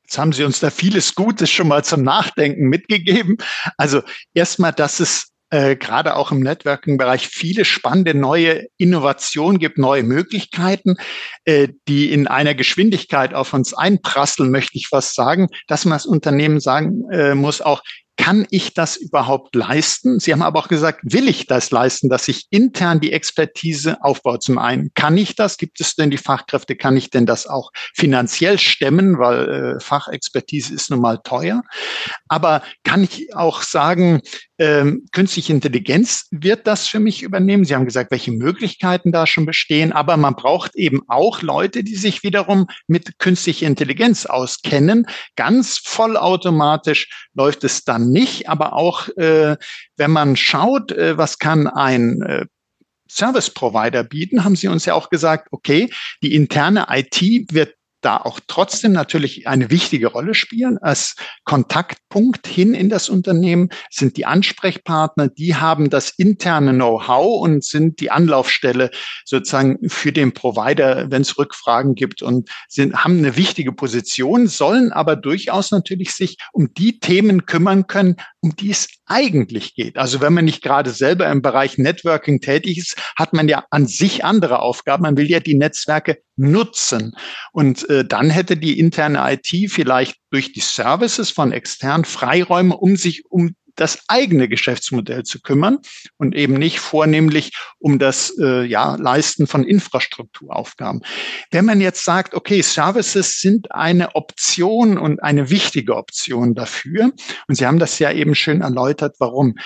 Jetzt 0.04 0.18
haben 0.18 0.32
Sie 0.32 0.44
uns 0.44 0.60
da 0.60 0.70
vieles 0.70 1.14
Gutes 1.14 1.50
schon 1.50 1.68
mal 1.68 1.82
zum 1.82 2.02
Nachdenken 2.02 2.68
mitgegeben. 2.68 3.38
Also 3.78 4.02
erstmal, 4.34 4.72
dass 4.72 5.00
es 5.00 5.33
äh, 5.50 5.76
gerade 5.76 6.16
auch 6.16 6.32
im 6.32 6.40
Networking-Bereich 6.40 7.28
viele 7.28 7.64
spannende 7.64 8.14
neue 8.14 8.66
Innovationen 8.76 9.58
gibt, 9.58 9.78
neue 9.78 10.02
Möglichkeiten, 10.02 10.96
äh, 11.44 11.68
die 11.86 12.12
in 12.12 12.26
einer 12.26 12.54
Geschwindigkeit 12.54 13.34
auf 13.34 13.52
uns 13.52 13.74
einprasseln, 13.74 14.50
möchte 14.50 14.76
ich 14.76 14.88
fast 14.88 15.14
sagen, 15.14 15.48
dass 15.68 15.84
man 15.84 15.94
als 15.94 16.06
Unternehmen 16.06 16.60
sagen 16.60 17.04
äh, 17.10 17.34
muss, 17.34 17.60
auch 17.60 17.82
kann 18.16 18.46
ich 18.50 18.74
das 18.74 18.96
überhaupt 18.96 19.54
leisten? 19.54 20.20
Sie 20.20 20.32
haben 20.32 20.42
aber 20.42 20.60
auch 20.60 20.68
gesagt, 20.68 21.00
will 21.02 21.28
ich 21.28 21.46
das 21.46 21.70
leisten, 21.70 22.08
dass 22.08 22.28
ich 22.28 22.46
intern 22.50 23.00
die 23.00 23.12
Expertise 23.12 24.02
aufbaue? 24.02 24.38
Zum 24.38 24.58
einen, 24.58 24.92
kann 24.94 25.16
ich 25.16 25.34
das? 25.34 25.56
Gibt 25.56 25.80
es 25.80 25.94
denn 25.96 26.10
die 26.10 26.18
Fachkräfte? 26.18 26.76
Kann 26.76 26.96
ich 26.96 27.10
denn 27.10 27.26
das 27.26 27.46
auch 27.46 27.70
finanziell 27.94 28.58
stemmen? 28.58 29.18
Weil 29.18 29.48
äh, 29.48 29.80
Fachexpertise 29.80 30.72
ist 30.72 30.90
nun 30.90 31.00
mal 31.00 31.18
teuer. 31.24 31.62
Aber 32.28 32.62
kann 32.84 33.02
ich 33.02 33.34
auch 33.34 33.62
sagen, 33.62 34.20
ähm, 34.58 35.06
künstliche 35.10 35.52
Intelligenz 35.52 36.28
wird 36.30 36.66
das 36.68 36.86
für 36.86 37.00
mich 37.00 37.22
übernehmen. 37.22 37.64
Sie 37.64 37.74
haben 37.74 37.84
gesagt, 37.84 38.12
welche 38.12 38.30
Möglichkeiten 38.30 39.10
da 39.10 39.26
schon 39.26 39.46
bestehen, 39.46 39.92
aber 39.92 40.16
man 40.16 40.36
braucht 40.36 40.76
eben 40.76 41.02
auch 41.08 41.42
Leute, 41.42 41.82
die 41.82 41.96
sich 41.96 42.22
wiederum 42.22 42.68
mit 42.86 43.18
künstlicher 43.18 43.66
Intelligenz 43.66 44.26
auskennen. 44.26 45.06
Ganz 45.34 45.78
vollautomatisch 45.78 47.08
läuft 47.34 47.64
es 47.64 47.82
dann 47.82 48.03
nicht, 48.04 48.48
aber 48.48 48.74
auch 48.74 49.08
äh, 49.16 49.56
wenn 49.96 50.10
man 50.10 50.36
schaut, 50.36 50.92
äh, 50.92 51.16
was 51.18 51.38
kann 51.38 51.66
ein 51.66 52.22
äh, 52.22 52.46
Service 53.08 53.50
Provider 53.50 54.02
bieten, 54.02 54.44
haben 54.44 54.56
Sie 54.56 54.68
uns 54.68 54.84
ja 54.86 54.94
auch 54.94 55.10
gesagt, 55.10 55.48
okay, 55.50 55.90
die 56.22 56.34
interne 56.34 56.86
IT 56.90 57.20
wird 57.52 57.74
da 58.04 58.18
auch 58.18 58.40
trotzdem 58.46 58.92
natürlich 58.92 59.46
eine 59.46 59.70
wichtige 59.70 60.08
Rolle 60.08 60.34
spielen. 60.34 60.78
Als 60.78 61.16
Kontaktpunkt 61.44 62.46
hin 62.46 62.74
in 62.74 62.90
das 62.90 63.08
Unternehmen 63.08 63.70
sind 63.90 64.16
die 64.16 64.26
Ansprechpartner, 64.26 65.28
die 65.28 65.56
haben 65.56 65.90
das 65.90 66.10
interne 66.10 66.72
Know-how 66.72 67.40
und 67.42 67.64
sind 67.64 68.00
die 68.00 68.10
Anlaufstelle 68.10 68.90
sozusagen 69.24 69.88
für 69.88 70.12
den 70.12 70.32
Provider, 70.32 71.10
wenn 71.10 71.22
es 71.22 71.38
Rückfragen 71.38 71.94
gibt 71.94 72.22
und 72.22 72.50
sind, 72.68 73.04
haben 73.04 73.18
eine 73.18 73.36
wichtige 73.36 73.72
Position, 73.72 74.46
sollen 74.46 74.92
aber 74.92 75.16
durchaus 75.16 75.70
natürlich 75.70 76.12
sich 76.12 76.36
um 76.52 76.72
die 76.74 76.98
Themen 76.98 77.46
kümmern 77.46 77.86
können, 77.86 78.16
um 78.40 78.54
die 78.56 78.70
es 78.70 78.88
eigentlich 79.06 79.74
geht. 79.74 79.96
Also 79.96 80.20
wenn 80.20 80.32
man 80.32 80.44
nicht 80.44 80.62
gerade 80.62 80.90
selber 80.90 81.28
im 81.30 81.42
Bereich 81.42 81.78
Networking 81.78 82.40
tätig 82.40 82.78
ist, 82.78 82.96
hat 83.16 83.32
man 83.32 83.48
ja 83.48 83.64
an 83.70 83.86
sich 83.86 84.24
andere 84.24 84.60
Aufgaben. 84.60 85.02
Man 85.02 85.16
will 85.16 85.30
ja 85.30 85.40
die 85.40 85.54
Netzwerke 85.54 86.18
nutzen. 86.36 87.14
Und 87.52 87.88
äh, 87.90 88.04
dann 88.04 88.30
hätte 88.30 88.56
die 88.56 88.78
interne 88.78 89.20
IT 89.32 89.70
vielleicht 89.70 90.16
durch 90.30 90.52
die 90.52 90.60
Services 90.60 91.30
von 91.30 91.52
extern 91.52 92.04
Freiräume, 92.04 92.76
um 92.76 92.96
sich 92.96 93.24
um 93.28 93.54
das 93.76 94.04
eigene 94.08 94.48
Geschäftsmodell 94.48 95.24
zu 95.24 95.40
kümmern 95.40 95.78
und 96.16 96.34
eben 96.34 96.54
nicht 96.54 96.80
vornehmlich 96.80 97.52
um 97.78 97.98
das 97.98 98.32
äh, 98.38 98.64
ja, 98.64 98.96
Leisten 98.96 99.46
von 99.46 99.64
Infrastrukturaufgaben. 99.64 101.02
Wenn 101.50 101.64
man 101.64 101.80
jetzt 101.80 102.04
sagt, 102.04 102.34
okay, 102.34 102.62
Services 102.62 103.40
sind 103.40 103.72
eine 103.72 104.14
Option 104.14 104.98
und 104.98 105.22
eine 105.22 105.50
wichtige 105.50 105.96
Option 105.96 106.54
dafür, 106.54 107.12
und 107.48 107.54
Sie 107.54 107.66
haben 107.66 107.78
das 107.78 107.98
ja 107.98 108.10
eben 108.12 108.34
schön 108.34 108.60
erläutert, 108.60 109.16
warum 109.18 109.56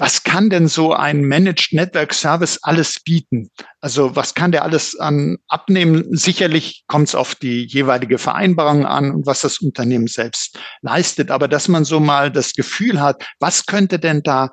was 0.00 0.24
kann 0.24 0.48
denn 0.48 0.66
so 0.66 0.94
ein 0.94 1.20
Managed 1.20 1.72
Network 1.72 2.14
Service 2.14 2.58
alles 2.62 3.00
bieten? 3.00 3.50
Also 3.82 4.16
was 4.16 4.34
kann 4.34 4.50
der 4.50 4.62
alles 4.62 4.98
an 4.98 5.36
abnehmen? 5.46 6.16
Sicherlich 6.16 6.84
kommt 6.86 7.08
es 7.08 7.14
auf 7.14 7.34
die 7.34 7.66
jeweilige 7.66 8.16
Vereinbarung 8.16 8.86
an 8.86 9.10
und 9.10 9.26
was 9.26 9.42
das 9.42 9.58
Unternehmen 9.58 10.06
selbst 10.06 10.58
leistet. 10.80 11.30
Aber 11.30 11.48
dass 11.48 11.68
man 11.68 11.84
so 11.84 12.00
mal 12.00 12.32
das 12.32 12.54
Gefühl 12.54 12.98
hat, 12.98 13.22
was 13.40 13.66
könnte 13.66 13.98
denn 13.98 14.22
da 14.22 14.50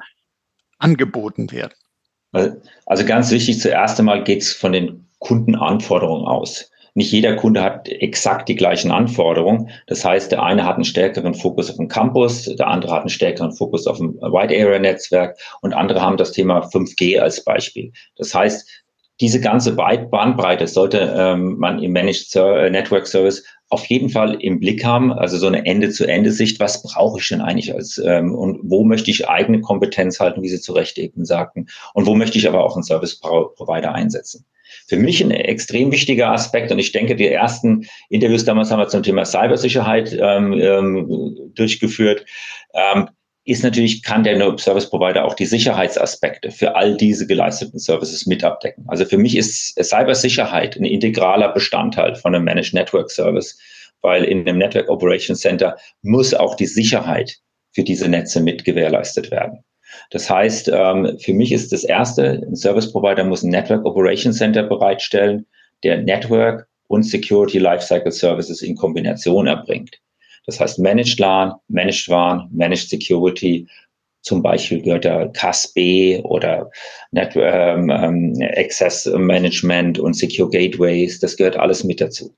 angeboten 0.80 1.50
werden? 1.54 1.74
Also 2.86 3.06
ganz 3.06 3.32
wichtig, 3.32 3.62
zuerst 3.62 3.98
einmal 4.00 4.26
geht 4.26 4.42
es 4.42 4.52
von 4.52 4.74
den 4.74 5.08
Kundenanforderungen 5.20 6.28
aus. 6.28 6.70
Nicht 6.98 7.12
jeder 7.12 7.36
Kunde 7.36 7.62
hat 7.62 7.88
exakt 7.90 8.50
die 8.50 8.56
gleichen 8.56 8.90
Anforderungen. 8.90 9.70
Das 9.86 10.04
heißt, 10.04 10.32
der 10.32 10.42
eine 10.42 10.66
hat 10.66 10.78
einen 10.78 10.84
stärkeren 10.84 11.36
Fokus 11.36 11.70
auf 11.70 11.78
den 11.78 11.90
Campus, 11.90 12.46
der 12.46 12.66
andere 12.66 12.92
hat 12.92 13.02
einen 13.02 13.10
stärkeren 13.10 13.52
Fokus 13.52 13.86
auf 13.86 14.00
ein 14.00 14.16
Wide 14.16 14.60
Area 14.60 14.80
Netzwerk 14.80 15.38
und 15.62 15.76
andere 15.76 16.02
haben 16.02 16.18
das 16.18 16.32
Thema 16.32 16.62
5G 16.62 17.20
als 17.20 17.44
Beispiel. 17.44 17.92
Das 18.16 18.34
heißt, 18.34 18.68
diese 19.22 19.40
ganze 19.40 19.76
Bandbreite 19.76 20.66
sollte 20.66 21.14
ähm, 21.16 21.60
man 21.60 21.84
im 21.84 21.92
Managed 21.92 22.36
äh, 22.36 22.72
Network 22.72 23.06
Service 23.06 23.44
auf 23.70 23.86
jeden 23.86 24.10
Fall 24.10 24.34
im 24.42 24.60
Blick 24.60 24.84
haben, 24.84 25.14
also 25.14 25.38
so 25.38 25.46
eine 25.46 25.68
Ende-zu-Ende-Sicht, 25.68 26.60
was 26.60 26.82
brauche 26.82 27.20
ich 27.20 27.30
denn 27.30 27.42
eigentlich 27.42 27.76
als 27.76 28.02
ähm, 28.04 28.34
und 28.34 28.62
wo 28.64 28.84
möchte 28.84 29.12
ich 29.12 29.30
eigene 29.30 29.62
Kompetenz 29.62 30.20
halten, 30.20 30.42
wie 30.42 30.50
Sie 30.50 30.60
zu 30.60 30.74
Recht 30.74 30.98
eben 30.98 31.26
sagten, 31.26 31.68
und 31.94 32.08
wo 32.08 32.16
möchte 32.16 32.40
ich 32.40 32.48
aber 32.48 32.64
auch 32.64 32.76
einen 32.76 32.84
Service-Provider 32.84 33.94
einsetzen 33.94 34.48
für 34.88 34.98
mich 34.98 35.22
ein 35.22 35.32
extrem 35.32 35.92
wichtiger 35.92 36.32
Aspekt. 36.32 36.72
Und 36.72 36.80
ich 36.80 36.92
denke, 36.92 37.16
die 37.16 37.28
ersten 37.28 37.88
Interviews 38.10 38.46
damals 38.46 38.72
haben 38.72 38.80
wir 38.80 38.88
zum 38.88 39.04
Thema 39.04 39.26
Cybersicherheit 39.26 40.18
ähm, 40.20 40.54
ähm, 40.54 41.52
durchgeführt. 41.54 42.26
Ähm, 42.74 43.10
ist 43.44 43.64
natürlich, 43.64 44.04
kann 44.04 44.24
der 44.24 44.58
Service 44.58 44.90
Provider 44.90 45.24
auch 45.24 45.34
die 45.34 45.46
Sicherheitsaspekte 45.46 46.52
für 46.52 46.76
all 46.76 46.98
diese 46.98 47.26
geleisteten 47.28 47.80
Services 47.80 48.26
mit 48.26 48.44
abdecken. 48.44 48.84
Also 48.88 49.06
für 49.06 49.18
mich 49.18 49.38
ist 49.38 49.82
Cybersicherheit 49.82 50.76
ein 50.76 50.84
integraler 50.84 51.54
Bestandteil 51.54 52.16
von 52.16 52.36
einem 52.36 52.44
Managed 52.44 52.74
Network 52.74 53.10
Service, 53.10 53.58
weil 54.02 54.26
in 54.26 54.42
einem 54.42 54.58
Network 54.58 54.90
Operations 54.90 55.40
Center 55.40 55.78
muss 56.02 56.34
auch 56.34 56.56
die 56.56 56.66
Sicherheit 56.66 57.38
für 57.72 57.84
diese 57.84 58.10
Netze 58.10 58.42
mit 58.42 58.66
gewährleistet 58.66 59.32
werden. 59.32 59.64
Das 60.12 60.30
heißt, 60.30 60.70
ähm, 60.74 61.18
für 61.20 61.34
mich 61.34 61.52
ist 61.52 61.72
das 61.72 61.84
Erste, 61.84 62.42
ein 62.48 62.56
Service 62.56 62.92
Provider 62.92 63.24
muss 63.24 63.44
ein 63.44 63.50
Network 63.50 63.86
Operation 63.86 64.34
Center 64.34 64.64
bereitstellen, 64.64 65.46
der 65.84 66.02
Network 66.02 66.68
und 66.88 67.04
Security 67.04 67.60
Lifecycle 67.60 68.12
Services 68.12 68.62
in 68.62 68.76
Kombination 68.76 69.48
erbringt. 69.48 70.00
Das 70.46 70.60
heißt 70.60 70.80
Managed 70.80 71.20
LAN, 71.20 71.54
Managed 71.68 72.08
WAN, 72.08 72.50
Managed 72.52 72.90
Security. 72.90 73.68
Zum 74.22 74.42
Beispiel 74.42 74.82
gehört 74.82 75.06
da 75.06 75.28
CASB 75.28 76.22
oder 76.24 76.72
Net 77.12 77.34
ähm, 77.36 77.90
ähm, 77.90 78.34
Access 78.56 79.06
Management 79.06 80.00
und 80.00 80.14
Secure 80.14 80.50
Gateways. 80.50 81.20
Das 81.20 81.36
gehört 81.36 81.58
alles 81.58 81.84
mit 81.84 82.02
dazu. 82.02 82.34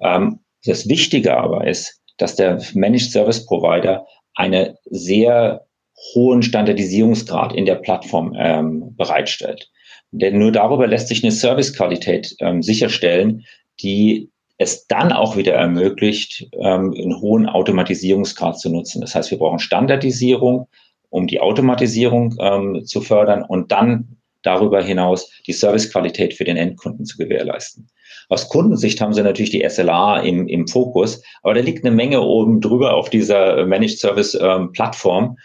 Ähm, 0.00 0.40
das 0.64 0.88
Wichtige 0.88 1.36
aber 1.36 1.66
ist, 1.66 2.00
dass 2.16 2.34
der 2.34 2.60
Managed 2.74 3.12
Service 3.12 3.44
Provider 3.44 4.06
eine 4.34 4.76
sehr 4.86 5.67
hohen 6.14 6.42
Standardisierungsgrad 6.42 7.54
in 7.54 7.66
der 7.66 7.76
Plattform 7.76 8.34
ähm, 8.38 8.94
bereitstellt. 8.96 9.70
Denn 10.10 10.38
nur 10.38 10.52
darüber 10.52 10.86
lässt 10.86 11.08
sich 11.08 11.22
eine 11.22 11.32
Servicequalität 11.32 12.34
ähm, 12.40 12.62
sicherstellen, 12.62 13.44
die 13.80 14.30
es 14.56 14.86
dann 14.86 15.12
auch 15.12 15.36
wieder 15.36 15.54
ermöglicht, 15.54 16.48
ähm, 16.54 16.92
einen 16.92 17.20
hohen 17.20 17.46
Automatisierungsgrad 17.46 18.58
zu 18.58 18.70
nutzen. 18.70 19.00
Das 19.00 19.14
heißt, 19.14 19.30
wir 19.30 19.38
brauchen 19.38 19.58
Standardisierung, 19.58 20.68
um 21.10 21.26
die 21.26 21.40
Automatisierung 21.40 22.34
ähm, 22.40 22.84
zu 22.84 23.00
fördern 23.00 23.44
und 23.44 23.70
dann 23.70 24.16
darüber 24.42 24.82
hinaus 24.82 25.30
die 25.46 25.52
Servicequalität 25.52 26.34
für 26.34 26.44
den 26.44 26.56
Endkunden 26.56 27.04
zu 27.04 27.16
gewährleisten. 27.16 27.88
Aus 28.28 28.48
Kundensicht 28.48 29.00
haben 29.00 29.12
sie 29.12 29.22
natürlich 29.22 29.50
die 29.50 29.66
SLA 29.68 30.20
im, 30.20 30.48
im 30.48 30.68
Fokus, 30.68 31.22
aber 31.42 31.54
da 31.54 31.60
liegt 31.60 31.84
eine 31.84 31.94
Menge 31.94 32.20
oben 32.20 32.60
drüber 32.60 32.94
auf 32.94 33.10
dieser 33.10 33.64
Managed 33.66 33.98
Service 33.98 34.38
ähm, 34.40 34.72
Plattform, 34.72 35.36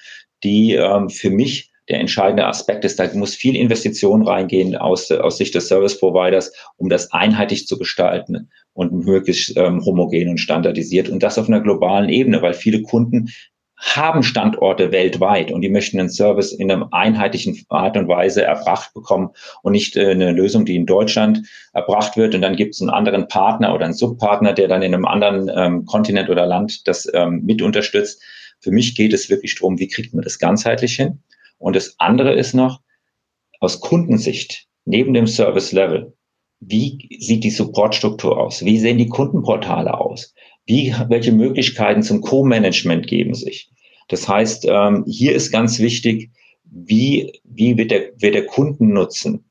die 0.43 0.73
ähm, 0.73 1.09
für 1.09 1.29
mich 1.29 1.71
der 1.89 1.99
entscheidende 1.99 2.45
Aspekt 2.45 2.85
ist. 2.85 2.99
Da 2.99 3.09
muss 3.13 3.35
viel 3.35 3.55
Investition 3.55 4.25
reingehen 4.25 4.75
aus, 4.75 5.11
aus 5.11 5.37
Sicht 5.37 5.53
des 5.55 5.67
Service 5.67 5.99
Providers, 5.99 6.53
um 6.77 6.89
das 6.89 7.11
einheitlich 7.11 7.67
zu 7.67 7.77
gestalten 7.77 8.49
und 8.73 8.93
möglichst 8.93 9.57
ähm, 9.57 9.83
homogen 9.85 10.29
und 10.29 10.37
standardisiert 10.37 11.09
und 11.09 11.21
das 11.21 11.37
auf 11.37 11.47
einer 11.47 11.61
globalen 11.61 12.09
Ebene, 12.09 12.41
weil 12.41 12.53
viele 12.53 12.81
Kunden 12.81 13.29
haben 13.75 14.23
Standorte 14.23 14.93
weltweit 14.93 15.51
und 15.51 15.61
die 15.61 15.69
möchten 15.69 15.99
einen 15.99 16.09
Service 16.09 16.53
in 16.53 16.71
einer 16.71 16.87
einheitlichen 16.93 17.65
Art 17.67 17.97
und 17.97 18.07
Weise 18.07 18.43
erbracht 18.43 18.93
bekommen 18.93 19.31
und 19.61 19.73
nicht 19.73 19.97
äh, 19.97 20.11
eine 20.11 20.31
Lösung, 20.31 20.63
die 20.63 20.77
in 20.77 20.85
Deutschland 20.85 21.41
erbracht 21.73 22.15
wird 22.15 22.33
und 22.33 22.41
dann 22.41 22.55
gibt 22.55 22.75
es 22.75 22.81
einen 22.81 22.91
anderen 22.91 23.27
Partner 23.27 23.73
oder 23.73 23.83
einen 23.83 23.93
Subpartner, 23.93 24.53
der 24.53 24.69
dann 24.69 24.83
in 24.83 24.93
einem 24.93 25.05
anderen 25.05 25.51
ähm, 25.53 25.85
Kontinent 25.85 26.29
oder 26.29 26.45
Land 26.45 26.87
das 26.87 27.11
ähm, 27.13 27.41
mit 27.43 27.61
unterstützt. 27.61 28.23
Für 28.63 28.71
mich 28.71 28.95
geht 28.95 29.13
es 29.13 29.29
wirklich 29.29 29.55
darum, 29.55 29.77
wie 29.77 29.89
kriegt 29.89 30.13
man 30.13 30.23
das 30.23 30.39
ganzheitlich 30.39 30.95
hin? 30.95 31.19
Und 31.57 31.75
das 31.75 31.95
andere 31.99 32.33
ist 32.33 32.53
noch, 32.53 32.81
aus 33.59 33.79
Kundensicht, 33.79 34.67
neben 34.85 35.13
dem 35.13 35.27
Service 35.27 35.71
Level, 35.71 36.13
wie 36.59 37.09
sieht 37.19 37.43
die 37.43 37.49
Supportstruktur 37.49 38.37
aus? 38.37 38.63
Wie 38.63 38.79
sehen 38.79 38.97
die 38.97 39.09
Kundenportale 39.09 39.97
aus? 39.97 40.33
Wie, 40.65 40.93
welche 41.09 41.33
Möglichkeiten 41.33 42.03
zum 42.03 42.21
Co-Management 42.21 43.07
geben 43.07 43.33
sich? 43.33 43.69
Das 44.07 44.27
heißt, 44.27 44.65
ähm, 44.69 45.03
hier 45.07 45.33
ist 45.33 45.51
ganz 45.51 45.79
wichtig, 45.79 46.31
wie, 46.63 47.33
wie 47.43 47.77
wird 47.77 47.91
der, 47.91 48.11
wird 48.17 48.35
der 48.35 48.45
Kundennutzen 48.45 49.45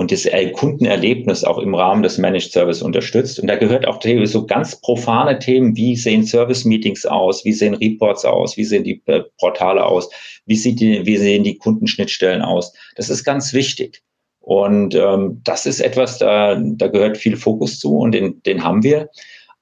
und 0.00 0.10
das 0.10 0.26
Kundenerlebnis 0.54 1.44
auch 1.44 1.58
im 1.58 1.74
Rahmen 1.74 2.02
des 2.02 2.16
Managed 2.16 2.52
Service 2.52 2.80
unterstützt. 2.80 3.38
Und 3.38 3.48
da 3.48 3.56
gehört 3.56 3.86
auch 3.86 4.00
so 4.24 4.46
ganz 4.46 4.80
profane 4.80 5.38
Themen, 5.38 5.76
wie 5.76 5.94
sehen 5.94 6.24
Service 6.24 6.64
Meetings 6.64 7.04
aus, 7.04 7.44
wie 7.44 7.52
sehen 7.52 7.74
Reports 7.74 8.24
aus, 8.24 8.56
wie 8.56 8.64
sehen 8.64 8.82
die 8.82 9.02
äh, 9.04 9.24
Portale 9.38 9.84
aus, 9.84 10.08
wie, 10.46 10.56
sieht 10.56 10.80
die, 10.80 11.04
wie 11.04 11.18
sehen 11.18 11.44
die 11.44 11.58
Kundenschnittstellen 11.58 12.40
aus. 12.40 12.72
Das 12.96 13.10
ist 13.10 13.24
ganz 13.24 13.52
wichtig. 13.52 14.02
Und 14.40 14.94
ähm, 14.94 15.42
das 15.44 15.66
ist 15.66 15.80
etwas, 15.80 16.16
da, 16.16 16.58
da 16.58 16.86
gehört 16.86 17.18
viel 17.18 17.36
Fokus 17.36 17.78
zu 17.78 17.98
und 17.98 18.12
den, 18.12 18.42
den 18.44 18.64
haben 18.64 18.82
wir. 18.82 19.10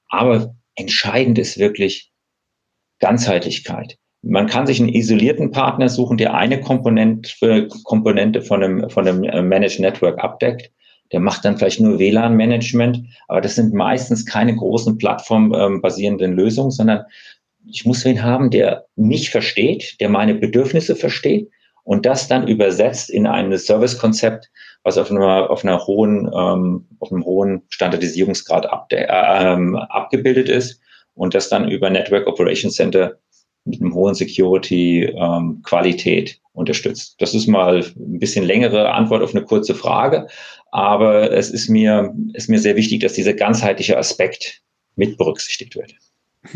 Aber 0.07 0.55
entscheidend 0.75 1.37
ist 1.37 1.57
wirklich 1.57 2.13
Ganzheitlichkeit. 2.99 3.97
Man 4.21 4.47
kann 4.47 4.67
sich 4.67 4.79
einen 4.79 4.89
isolierten 4.89 5.51
Partner 5.51 5.87
suchen, 5.87 6.17
der 6.17 6.33
eine 6.33 6.59
Komponente, 6.59 7.67
Komponente 7.83 8.41
von 8.41 8.63
einem, 8.63 8.89
von 8.89 9.07
einem 9.07 9.23
äh, 9.23 9.41
Managed 9.41 9.79
Network 9.79 10.19
abdeckt. 10.19 10.71
Der 11.11 11.19
macht 11.19 11.45
dann 11.45 11.57
vielleicht 11.57 11.79
nur 11.79 11.97
WLAN-Management, 11.97 13.01
aber 13.27 13.41
das 13.41 13.55
sind 13.55 13.73
meistens 13.73 14.25
keine 14.25 14.55
großen 14.55 14.97
plattformbasierenden 14.97 16.33
Lösungen, 16.33 16.69
sondern 16.69 17.05
ich 17.67 17.85
muss 17.85 18.05
wen 18.05 18.21
haben, 18.23 18.51
der 18.51 18.85
mich 18.95 19.29
versteht, 19.29 19.99
der 19.99 20.09
meine 20.09 20.35
Bedürfnisse 20.35 20.95
versteht 20.95 21.49
und 21.83 22.05
das 22.05 22.27
dann 22.27 22.47
übersetzt 22.47 23.09
in 23.09 23.25
ein 23.25 23.55
Servicekonzept, 23.57 24.49
was 24.83 24.97
auf 24.97 25.09
einer, 25.09 25.49
auf 25.49 25.63
einer 25.63 25.85
hohen, 25.87 26.29
ähm, 26.33 26.85
auf 26.99 27.11
einem 27.11 27.25
hohen 27.25 27.63
Standardisierungsgrad 27.69 28.67
äh, 28.91 29.07
ähm, 29.09 29.75
abgebildet 29.75 30.49
ist 30.49 30.81
und 31.15 31.33
das 31.33 31.49
dann 31.49 31.69
über 31.69 31.89
Network 31.89 32.27
Operations 32.27 32.75
Center 32.75 33.17
mit 33.69 33.81
einem 33.81 33.93
hohen 33.93 34.15
Security-Qualität 34.15 36.29
ähm, 36.29 36.35
unterstützt. 36.53 37.15
Das 37.19 37.33
ist 37.33 37.47
mal 37.47 37.79
ein 37.79 38.19
bisschen 38.19 38.45
längere 38.45 38.91
Antwort 38.91 39.23
auf 39.23 39.33
eine 39.33 39.45
kurze 39.45 39.75
Frage, 39.75 40.27
aber 40.71 41.31
es 41.31 41.49
ist 41.49 41.69
mir, 41.69 42.13
ist 42.33 42.49
mir 42.49 42.59
sehr 42.59 42.75
wichtig, 42.75 42.99
dass 43.01 43.13
dieser 43.13 43.33
ganzheitliche 43.33 43.97
Aspekt 43.97 44.61
mit 44.95 45.17
berücksichtigt 45.17 45.75
wird. 45.75 45.93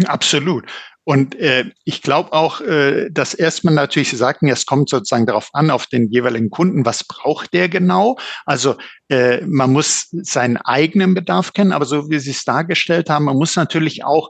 Absolut. 0.05 0.65
Und 1.05 1.35
äh, 1.35 1.65
ich 1.83 2.01
glaube 2.01 2.31
auch, 2.31 2.61
äh, 2.61 3.09
dass 3.11 3.33
erstmal 3.33 3.73
natürlich, 3.73 4.09
Sie 4.09 4.15
sagten, 4.15 4.47
es 4.47 4.65
kommt 4.65 4.89
sozusagen 4.89 5.25
darauf 5.25 5.49
an, 5.51 5.69
auf 5.69 5.87
den 5.87 6.09
jeweiligen 6.09 6.49
Kunden, 6.49 6.85
was 6.85 7.03
braucht 7.03 7.53
der 7.53 7.67
genau? 7.67 8.17
Also 8.45 8.75
äh, 9.09 9.41
man 9.41 9.73
muss 9.73 10.07
seinen 10.11 10.57
eigenen 10.57 11.13
Bedarf 11.13 11.51
kennen, 11.51 11.73
aber 11.73 11.85
so 11.85 12.09
wie 12.09 12.19
Sie 12.19 12.31
es 12.31 12.45
dargestellt 12.45 13.09
haben, 13.09 13.25
man 13.25 13.35
muss 13.35 13.57
natürlich 13.57 14.05
auch 14.05 14.29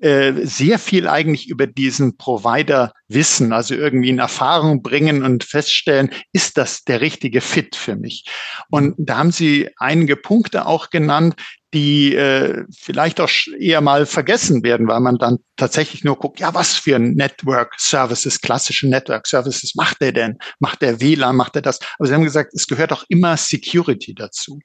sehr 0.00 0.78
viel 0.78 1.08
eigentlich 1.08 1.48
über 1.48 1.66
diesen 1.66 2.16
Provider 2.16 2.92
wissen, 3.08 3.52
also 3.52 3.74
irgendwie 3.74 4.10
in 4.10 4.18
Erfahrung 4.18 4.82
bringen 4.82 5.24
und 5.24 5.44
feststellen, 5.44 6.10
ist 6.32 6.56
das 6.56 6.84
der 6.84 7.00
richtige 7.00 7.40
Fit 7.40 7.74
für 7.74 7.96
mich? 7.96 8.24
Und 8.70 8.94
da 8.98 9.18
haben 9.18 9.32
Sie 9.32 9.70
einige 9.76 10.16
Punkte 10.16 10.66
auch 10.66 10.90
genannt, 10.90 11.34
die 11.74 12.14
äh, 12.14 12.64
vielleicht 12.74 13.20
auch 13.20 13.28
eher 13.58 13.80
mal 13.80 14.06
vergessen 14.06 14.62
werden, 14.62 14.88
weil 14.88 15.00
man 15.00 15.18
dann 15.18 15.38
tatsächlich 15.56 16.02
nur 16.02 16.16
guckt, 16.16 16.40
ja, 16.40 16.54
was 16.54 16.74
für 16.74 16.98
Network 16.98 17.74
Services, 17.78 18.40
klassische 18.40 18.88
Network 18.88 19.26
Services 19.26 19.74
macht 19.74 20.00
der 20.00 20.12
denn? 20.12 20.38
Macht 20.60 20.80
der 20.80 21.00
WLAN, 21.00 21.36
macht 21.36 21.56
er 21.56 21.62
das? 21.62 21.78
Aber 21.98 22.08
Sie 22.08 22.14
haben 22.14 22.24
gesagt, 22.24 22.54
es 22.54 22.66
gehört 22.66 22.92
auch 22.92 23.04
immer 23.08 23.36
Security 23.36 24.14
dazu. 24.14 24.60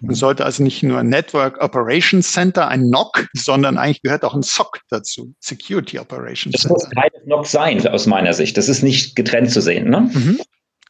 Man 0.00 0.10
mhm. 0.10 0.14
sollte 0.14 0.44
also 0.44 0.62
nicht 0.62 0.82
nur 0.82 1.02
Network 1.02 1.62
Operations 1.62 2.32
Center, 2.32 2.68
ein 2.68 2.88
NOC, 2.88 3.26
sondern 3.32 3.78
eigentlich 3.78 4.02
gehört 4.02 4.24
auch 4.24 4.34
ein 4.34 4.42
SOC 4.42 4.80
dazu, 4.88 5.34
Security 5.40 5.98
Operations 5.98 6.52
das 6.52 6.62
Center. 6.62 6.74
Das 6.74 6.84
muss 6.84 6.94
kein 6.94 7.28
NOC 7.28 7.46
sein, 7.46 7.86
aus 7.88 8.06
meiner 8.06 8.32
Sicht. 8.32 8.56
Das 8.56 8.68
ist 8.68 8.82
nicht 8.82 9.16
getrennt 9.16 9.50
zu 9.50 9.60
sehen. 9.60 9.88
Ne? 9.88 10.10
Mhm. 10.12 10.40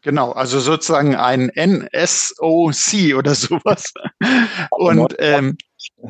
Genau, 0.03 0.33
also 0.33 0.61
sozusagen 0.61 1.17
ein 1.17 1.51
NSOC 1.57 3.17
oder 3.17 3.35
sowas. 3.35 3.93
Und, 4.71 5.15
ähm, 5.19 5.57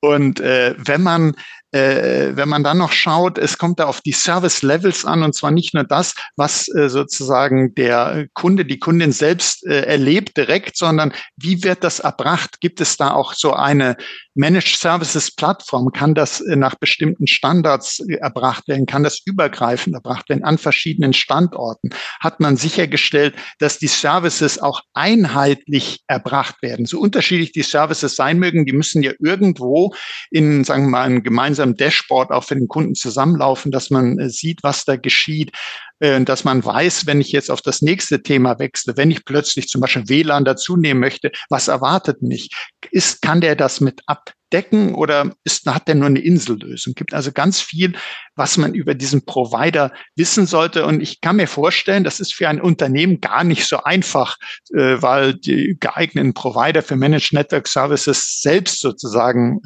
und 0.00 0.40
äh, 0.40 0.74
wenn 0.78 1.02
man 1.02 1.34
äh, 1.76 2.36
wenn 2.36 2.48
man 2.48 2.64
dann 2.64 2.78
noch 2.78 2.92
schaut, 2.92 3.38
es 3.38 3.58
kommt 3.58 3.80
da 3.80 3.84
auf 3.84 4.00
die 4.00 4.12
Service 4.12 4.62
Levels 4.62 5.04
an 5.04 5.22
und 5.22 5.34
zwar 5.34 5.50
nicht 5.50 5.74
nur 5.74 5.84
das, 5.84 6.14
was 6.36 6.68
äh, 6.74 6.88
sozusagen 6.88 7.74
der 7.74 8.26
Kunde, 8.34 8.64
die 8.64 8.78
Kundin 8.78 9.12
selbst 9.12 9.66
äh, 9.66 9.82
erlebt 9.82 10.36
direkt, 10.36 10.76
sondern 10.76 11.12
wie 11.36 11.62
wird 11.62 11.84
das 11.84 12.00
erbracht? 12.00 12.60
Gibt 12.60 12.80
es 12.80 12.96
da 12.96 13.12
auch 13.12 13.34
so 13.34 13.52
eine 13.52 13.96
Managed 14.34 14.78
Services 14.78 15.30
Plattform? 15.34 15.92
Kann 15.92 16.14
das 16.14 16.40
äh, 16.40 16.56
nach 16.56 16.74
bestimmten 16.76 17.26
Standards 17.26 18.00
äh, 18.00 18.14
erbracht 18.16 18.68
werden? 18.68 18.86
Kann 18.86 19.02
das 19.02 19.20
übergreifend 19.24 19.94
erbracht 19.94 20.28
werden 20.28 20.44
an 20.44 20.58
verschiedenen 20.58 21.12
Standorten? 21.12 21.90
Hat 22.20 22.40
man 22.40 22.56
sichergestellt, 22.56 23.34
dass 23.58 23.78
die 23.78 23.86
Services 23.86 24.58
auch 24.58 24.82
einheitlich 24.94 26.00
erbracht 26.06 26.62
werden? 26.62 26.86
So 26.86 27.00
unterschiedlich 27.00 27.52
die 27.52 27.62
Services 27.62 28.14
sein 28.14 28.38
mögen, 28.38 28.66
die 28.66 28.72
müssen 28.72 29.02
ja 29.02 29.12
irgendwo 29.18 29.94
in, 30.30 30.64
sagen 30.64 30.84
wir 30.84 30.90
mal, 30.90 31.02
einem 31.02 31.22
gemeinsamen 31.22 31.65
Dashboard 31.74 32.30
auch 32.30 32.44
für 32.44 32.54
den 32.54 32.68
Kunden 32.68 32.94
zusammenlaufen, 32.94 33.72
dass 33.72 33.90
man 33.90 34.18
äh, 34.18 34.30
sieht, 34.30 34.62
was 34.62 34.84
da 34.84 34.96
geschieht. 34.96 35.52
Äh, 35.98 36.22
dass 36.24 36.44
man 36.44 36.62
weiß, 36.62 37.06
wenn 37.06 37.22
ich 37.22 37.32
jetzt 37.32 37.50
auf 37.50 37.62
das 37.62 37.80
nächste 37.80 38.22
Thema 38.22 38.58
wechsle, 38.58 38.96
wenn 38.98 39.10
ich 39.10 39.24
plötzlich 39.24 39.68
zum 39.68 39.80
Beispiel 39.80 40.08
WLAN 40.08 40.44
dazu 40.44 40.76
nehmen 40.76 41.00
möchte, 41.00 41.32
was 41.48 41.68
erwartet 41.68 42.20
mich? 42.20 42.50
Ist, 42.90 43.22
kann 43.22 43.40
der 43.40 43.56
das 43.56 43.80
mit 43.80 44.02
abdecken 44.06 44.94
oder 44.94 45.32
ist, 45.44 45.64
hat 45.64 45.88
der 45.88 45.94
nur 45.94 46.08
eine 46.08 46.20
Insellösung? 46.20 46.92
Gibt 46.94 47.14
also 47.14 47.32
ganz 47.32 47.62
viel, 47.62 47.94
was 48.34 48.58
man 48.58 48.74
über 48.74 48.94
diesen 48.94 49.24
Provider 49.24 49.90
wissen 50.16 50.46
sollte. 50.46 50.84
Und 50.84 51.00
ich 51.00 51.22
kann 51.22 51.36
mir 51.36 51.48
vorstellen, 51.48 52.04
das 52.04 52.20
ist 52.20 52.34
für 52.34 52.48
ein 52.50 52.60
Unternehmen 52.60 53.22
gar 53.22 53.42
nicht 53.42 53.66
so 53.66 53.82
einfach, 53.82 54.36
äh, 54.74 55.00
weil 55.00 55.32
die 55.32 55.78
geeigneten 55.80 56.34
Provider 56.34 56.82
für 56.82 56.96
Managed 56.96 57.32
Network 57.32 57.68
Services 57.68 58.42
selbst 58.42 58.80
sozusagen 58.80 59.60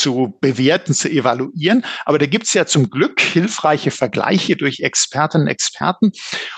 zu 0.00 0.36
bewerten, 0.40 0.94
zu 0.94 1.10
evaluieren. 1.10 1.84
Aber 2.04 2.18
da 2.18 2.26
gibt 2.26 2.46
es 2.46 2.54
ja 2.54 2.66
zum 2.66 2.90
Glück 2.90 3.20
hilfreiche 3.20 3.90
Vergleiche 3.90 4.56
durch 4.56 4.80
Expertinnen 4.80 5.46
und 5.46 5.52
Experten. 5.52 6.12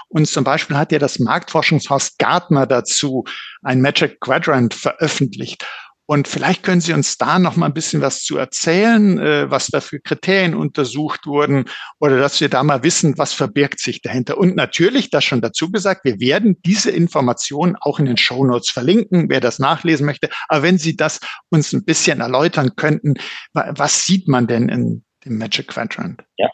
Und 0.08 0.28
zum 0.28 0.44
Beispiel 0.44 0.76
hat 0.76 0.92
ja 0.92 0.98
das 0.98 1.18
Marktforschungshaus 1.18 2.16
Gartner 2.18 2.66
dazu 2.66 3.24
ein 3.62 3.80
Magic 3.80 4.20
Quadrant 4.20 4.74
veröffentlicht. 4.74 5.64
Und 6.10 6.26
vielleicht 6.26 6.62
können 6.62 6.80
Sie 6.80 6.94
uns 6.94 7.18
da 7.18 7.38
noch 7.38 7.56
mal 7.56 7.66
ein 7.66 7.74
bisschen 7.74 8.00
was 8.00 8.22
zu 8.22 8.38
erzählen, 8.38 9.18
äh, 9.18 9.50
was 9.50 9.66
da 9.66 9.82
für 9.82 10.00
Kriterien 10.00 10.54
untersucht 10.54 11.26
wurden 11.26 11.66
oder 12.00 12.18
dass 12.18 12.40
wir 12.40 12.48
da 12.48 12.62
mal 12.62 12.82
wissen, 12.82 13.18
was 13.18 13.34
verbirgt 13.34 13.78
sich 13.78 14.00
dahinter. 14.00 14.38
Und 14.38 14.56
natürlich, 14.56 15.10
das 15.10 15.24
schon 15.24 15.42
dazu 15.42 15.70
gesagt, 15.70 16.06
wir 16.06 16.18
werden 16.18 16.56
diese 16.64 16.90
Informationen 16.90 17.76
auch 17.76 17.98
in 17.98 18.06
den 18.06 18.16
Show 18.16 18.42
Notes 18.42 18.70
verlinken, 18.70 19.28
wer 19.28 19.40
das 19.40 19.58
nachlesen 19.58 20.06
möchte. 20.06 20.30
Aber 20.48 20.62
wenn 20.62 20.78
Sie 20.78 20.96
das 20.96 21.20
uns 21.50 21.74
ein 21.74 21.84
bisschen 21.84 22.22
erläutern 22.22 22.74
könnten, 22.74 23.16
was 23.52 24.06
sieht 24.06 24.28
man 24.28 24.46
denn 24.46 24.70
in 24.70 25.04
dem 25.26 25.36
Magic 25.36 25.68
Quadrant? 25.68 26.22
Ja, 26.38 26.48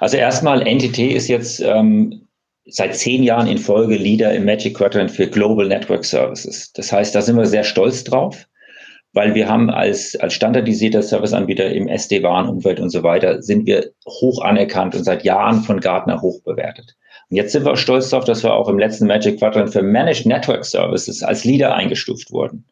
also 0.00 0.16
erstmal 0.16 0.62
NTT 0.62 0.98
ist 1.00 1.28
jetzt 1.28 1.60
ähm, 1.60 2.26
seit 2.64 2.96
zehn 2.96 3.22
Jahren 3.22 3.46
in 3.46 3.58
Folge 3.58 3.96
Leader 3.96 4.32
im 4.32 4.46
Magic 4.46 4.74
Quadrant 4.74 5.10
für 5.10 5.26
Global 5.26 5.68
Network 5.68 6.06
Services. 6.06 6.72
Das 6.72 6.90
heißt, 6.90 7.14
da 7.14 7.20
sind 7.20 7.36
wir 7.36 7.44
sehr 7.44 7.64
stolz 7.64 8.02
drauf 8.02 8.46
weil 9.16 9.34
wir 9.34 9.48
haben 9.48 9.70
als, 9.70 10.14
als 10.16 10.34
standardisierter 10.34 11.02
Serviceanbieter 11.02 11.72
im 11.72 11.88
SD-WAN-Umfeld 11.88 12.80
und 12.80 12.90
so 12.90 13.02
weiter, 13.02 13.40
sind 13.42 13.64
wir 13.64 13.92
hoch 14.06 14.42
anerkannt 14.42 14.94
und 14.94 15.04
seit 15.04 15.24
Jahren 15.24 15.62
von 15.62 15.80
Gartner 15.80 16.20
hoch 16.20 16.42
bewertet. 16.42 16.94
Und 17.30 17.38
jetzt 17.38 17.52
sind 17.52 17.64
wir 17.64 17.78
stolz 17.78 18.10
darauf, 18.10 18.26
dass 18.26 18.44
wir 18.44 18.52
auch 18.52 18.68
im 18.68 18.78
letzten 18.78 19.06
Magic 19.06 19.38
Quadrant 19.38 19.72
für 19.72 19.82
Managed 19.82 20.26
Network 20.26 20.66
Services 20.66 21.22
als 21.22 21.46
Leader 21.46 21.74
eingestuft 21.74 22.30
wurden. 22.30 22.66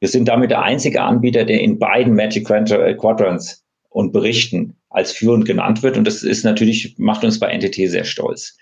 Wir 0.00 0.08
sind 0.08 0.28
damit 0.28 0.50
der 0.50 0.62
einzige 0.62 1.02
Anbieter, 1.02 1.44
der 1.44 1.60
in 1.60 1.78
beiden 1.78 2.14
Magic 2.14 2.46
Quadrants 2.46 3.62
und 3.90 4.12
Berichten 4.12 4.78
als 4.88 5.12
führend 5.12 5.44
genannt 5.44 5.82
wird. 5.82 5.98
Und 5.98 6.06
das 6.06 6.22
ist 6.22 6.42
natürlich, 6.42 6.94
macht 6.96 7.22
uns 7.22 7.38
bei 7.38 7.54
NTT 7.54 7.90
sehr 7.90 8.04
stolz. 8.04 8.56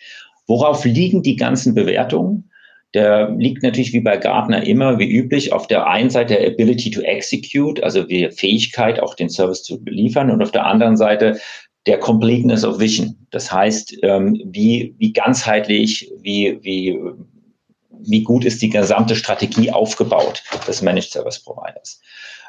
Worauf 0.48 0.84
liegen 0.84 1.22
die 1.22 1.36
ganzen 1.36 1.76
Bewertungen? 1.76 2.49
Der 2.94 3.31
liegt 3.31 3.62
natürlich 3.62 3.92
wie 3.92 4.00
bei 4.00 4.16
Gartner 4.16 4.66
immer, 4.66 4.98
wie 4.98 5.11
üblich, 5.11 5.53
auf 5.53 5.68
der 5.68 5.87
einen 5.87 6.11
Seite 6.11 6.35
der 6.35 6.46
Ability 6.48 6.90
to 6.90 7.00
execute, 7.03 7.83
also 7.83 8.03
die 8.03 8.29
Fähigkeit, 8.31 9.00
auch 9.00 9.14
den 9.14 9.29
Service 9.29 9.62
zu 9.62 9.83
beliefern, 9.83 10.31
und 10.31 10.42
auf 10.42 10.50
der 10.50 10.66
anderen 10.66 10.96
Seite 10.96 11.38
der 11.87 11.98
Completeness 11.98 12.64
of 12.64 12.81
Vision. 12.81 13.16
Das 13.31 13.53
heißt, 13.53 13.98
ähm, 14.03 14.40
wie, 14.44 14.94
wie 14.98 15.12
ganzheitlich, 15.12 16.11
wie, 16.20 16.59
wie, 16.62 16.98
wie 17.90 18.22
gut 18.22 18.44
ist 18.44 18.61
die 18.61 18.70
gesamte 18.70 19.14
Strategie 19.14 19.70
aufgebaut 19.70 20.42
des 20.66 20.83
Managed 20.83 21.11
Service 21.11 21.42
Providers. 21.42 22.00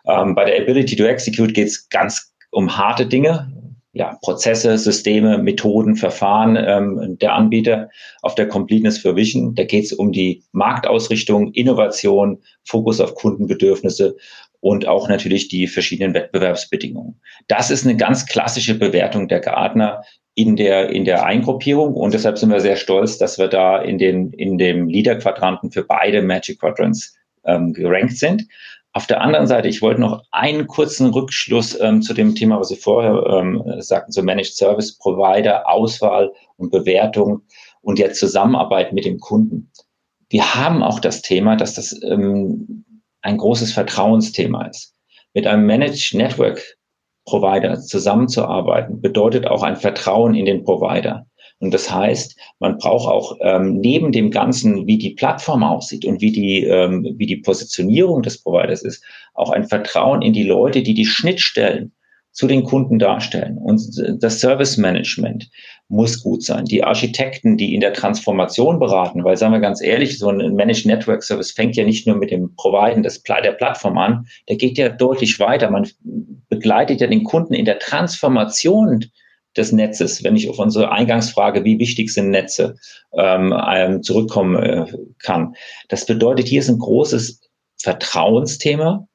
Ähm, 0.07 0.33
bei 0.35 0.45
der 0.45 0.61
Ability 0.61 0.95
to 0.95 1.03
Execute 1.03 1.53
geht 1.53 1.67
es 1.67 1.87
ganz 1.89 2.33
um 2.49 2.75
harte 2.75 3.05
Dinge, 3.05 3.51
ja, 3.93 4.17
Prozesse, 4.21 4.77
Systeme, 4.77 5.37
Methoden, 5.37 5.95
Verfahren 5.95 6.55
ähm, 6.55 7.17
der 7.19 7.35
Anbieter 7.35 7.89
auf 8.21 8.35
der 8.35 8.47
Completeness 8.47 8.99
for 8.99 9.15
Vision. 9.15 9.53
Da 9.55 9.65
geht 9.65 9.85
es 9.85 9.93
um 9.93 10.11
die 10.11 10.43
Marktausrichtung, 10.53 11.51
Innovation, 11.53 12.41
Fokus 12.63 13.01
auf 13.01 13.15
Kundenbedürfnisse 13.15 14.15
und 14.61 14.87
auch 14.87 15.09
natürlich 15.09 15.49
die 15.49 15.67
verschiedenen 15.67 16.13
Wettbewerbsbedingungen. 16.13 17.19
Das 17.47 17.69
ist 17.69 17.85
eine 17.85 17.97
ganz 17.97 18.25
klassische 18.25 18.75
Bewertung 18.75 19.27
der 19.27 19.41
Gartner 19.41 20.03
in 20.35 20.55
der, 20.55 20.89
in 20.89 21.03
der 21.03 21.25
Eingruppierung 21.25 21.93
und 21.93 22.13
deshalb 22.13 22.37
sind 22.37 22.51
wir 22.51 22.61
sehr 22.61 22.77
stolz, 22.77 23.17
dass 23.17 23.37
wir 23.37 23.49
da 23.49 23.81
in 23.81 23.97
den, 23.97 24.31
in 24.31 24.57
dem 24.57 24.87
Leader-Quadranten 24.87 25.71
für 25.71 25.83
beide 25.83 26.21
Magic 26.21 26.59
Quadrants 26.59 27.17
ähm, 27.43 27.73
gerankt 27.73 28.17
sind. 28.17 28.47
Auf 28.93 29.07
der 29.07 29.21
anderen 29.21 29.47
Seite, 29.47 29.69
ich 29.69 29.81
wollte 29.81 30.01
noch 30.01 30.23
einen 30.31 30.67
kurzen 30.67 31.11
Rückschluss 31.11 31.79
ähm, 31.79 32.01
zu 32.01 32.13
dem 32.13 32.35
Thema, 32.35 32.59
was 32.59 32.67
Sie 32.67 32.75
vorher 32.75 33.23
ähm, 33.27 33.63
sagten, 33.79 34.11
so 34.11 34.21
Managed 34.21 34.55
Service 34.55 34.97
Provider, 34.97 35.69
Auswahl 35.69 36.33
und 36.57 36.71
Bewertung 36.71 37.43
und 37.81 37.99
der 37.99 38.11
Zusammenarbeit 38.13 38.91
mit 38.91 39.05
dem 39.05 39.19
Kunden. 39.19 39.71
Wir 40.29 40.55
haben 40.55 40.83
auch 40.83 40.99
das 40.99 41.21
Thema, 41.21 41.55
dass 41.55 41.75
das 41.75 41.97
ähm, 42.03 42.85
ein 43.21 43.37
großes 43.37 43.71
Vertrauensthema 43.71 44.65
ist. 44.65 44.93
Mit 45.33 45.47
einem 45.47 45.65
Managed 45.65 46.13
Network 46.13 46.61
Provider 47.25 47.79
zusammenzuarbeiten, 47.79 48.99
bedeutet 48.99 49.47
auch 49.47 49.63
ein 49.63 49.75
Vertrauen 49.75 50.33
in 50.33 50.45
den 50.45 50.63
Provider. 50.63 51.27
Und 51.61 51.73
das 51.73 51.91
heißt, 51.91 52.35
man 52.59 52.77
braucht 52.79 53.07
auch 53.07 53.37
ähm, 53.41 53.79
neben 53.79 54.11
dem 54.11 54.31
Ganzen, 54.31 54.87
wie 54.87 54.97
die 54.97 55.11
Plattform 55.11 55.63
aussieht 55.63 56.05
und 56.05 56.19
wie 56.19 56.31
die, 56.31 56.63
ähm, 56.63 57.15
wie 57.17 57.27
die 57.27 57.37
Positionierung 57.37 58.23
des 58.23 58.41
Providers 58.41 58.81
ist, 58.81 59.03
auch 59.35 59.51
ein 59.51 59.67
Vertrauen 59.67 60.23
in 60.23 60.33
die 60.33 60.43
Leute, 60.43 60.81
die 60.81 60.95
die 60.95 61.05
Schnittstellen 61.05 61.91
zu 62.31 62.47
den 62.47 62.63
Kunden 62.63 62.97
darstellen. 62.97 63.57
Und 63.57 63.81
das 64.19 64.39
Service 64.39 64.77
Management 64.77 65.49
muss 65.89 66.23
gut 66.23 66.43
sein. 66.43 66.65
Die 66.65 66.83
Architekten, 66.83 67.57
die 67.57 67.75
in 67.75 67.81
der 67.81 67.93
Transformation 67.93 68.79
beraten, 68.79 69.23
weil 69.23 69.37
sagen 69.37 69.53
wir 69.53 69.59
ganz 69.59 69.81
ehrlich, 69.81 70.17
so 70.17 70.29
ein 70.29 70.55
Managed 70.55 70.85
Network 70.85 71.21
Service 71.21 71.51
fängt 71.51 71.75
ja 71.75 71.83
nicht 71.83 72.07
nur 72.07 72.15
mit 72.15 72.31
dem 72.31 72.55
Providen 72.55 73.03
des, 73.03 73.21
der 73.21 73.51
Plattform 73.51 73.97
an, 73.97 74.25
der 74.47 74.55
geht 74.55 74.77
ja 74.77 74.89
deutlich 74.89 75.39
weiter. 75.39 75.69
Man 75.69 75.87
begleitet 76.49 77.01
ja 77.01 77.07
den 77.07 77.23
Kunden 77.23 77.53
in 77.53 77.65
der 77.65 77.79
Transformation 77.79 79.05
des 79.57 79.71
Netzes, 79.71 80.23
wenn 80.23 80.35
ich 80.35 80.49
auf 80.49 80.59
unsere 80.59 80.91
Eingangsfrage, 80.91 81.63
wie 81.63 81.79
wichtig 81.79 82.13
sind 82.13 82.29
Netze, 82.29 82.75
ähm, 83.17 83.53
ähm, 83.73 84.03
zurückkommen 84.03 84.55
äh, 84.61 84.85
kann. 85.19 85.55
Das 85.89 86.05
bedeutet, 86.05 86.47
hier 86.47 86.59
ist 86.59 86.69
ein 86.69 86.79
großes 86.79 87.41
Vertrauensthema, 87.77 89.07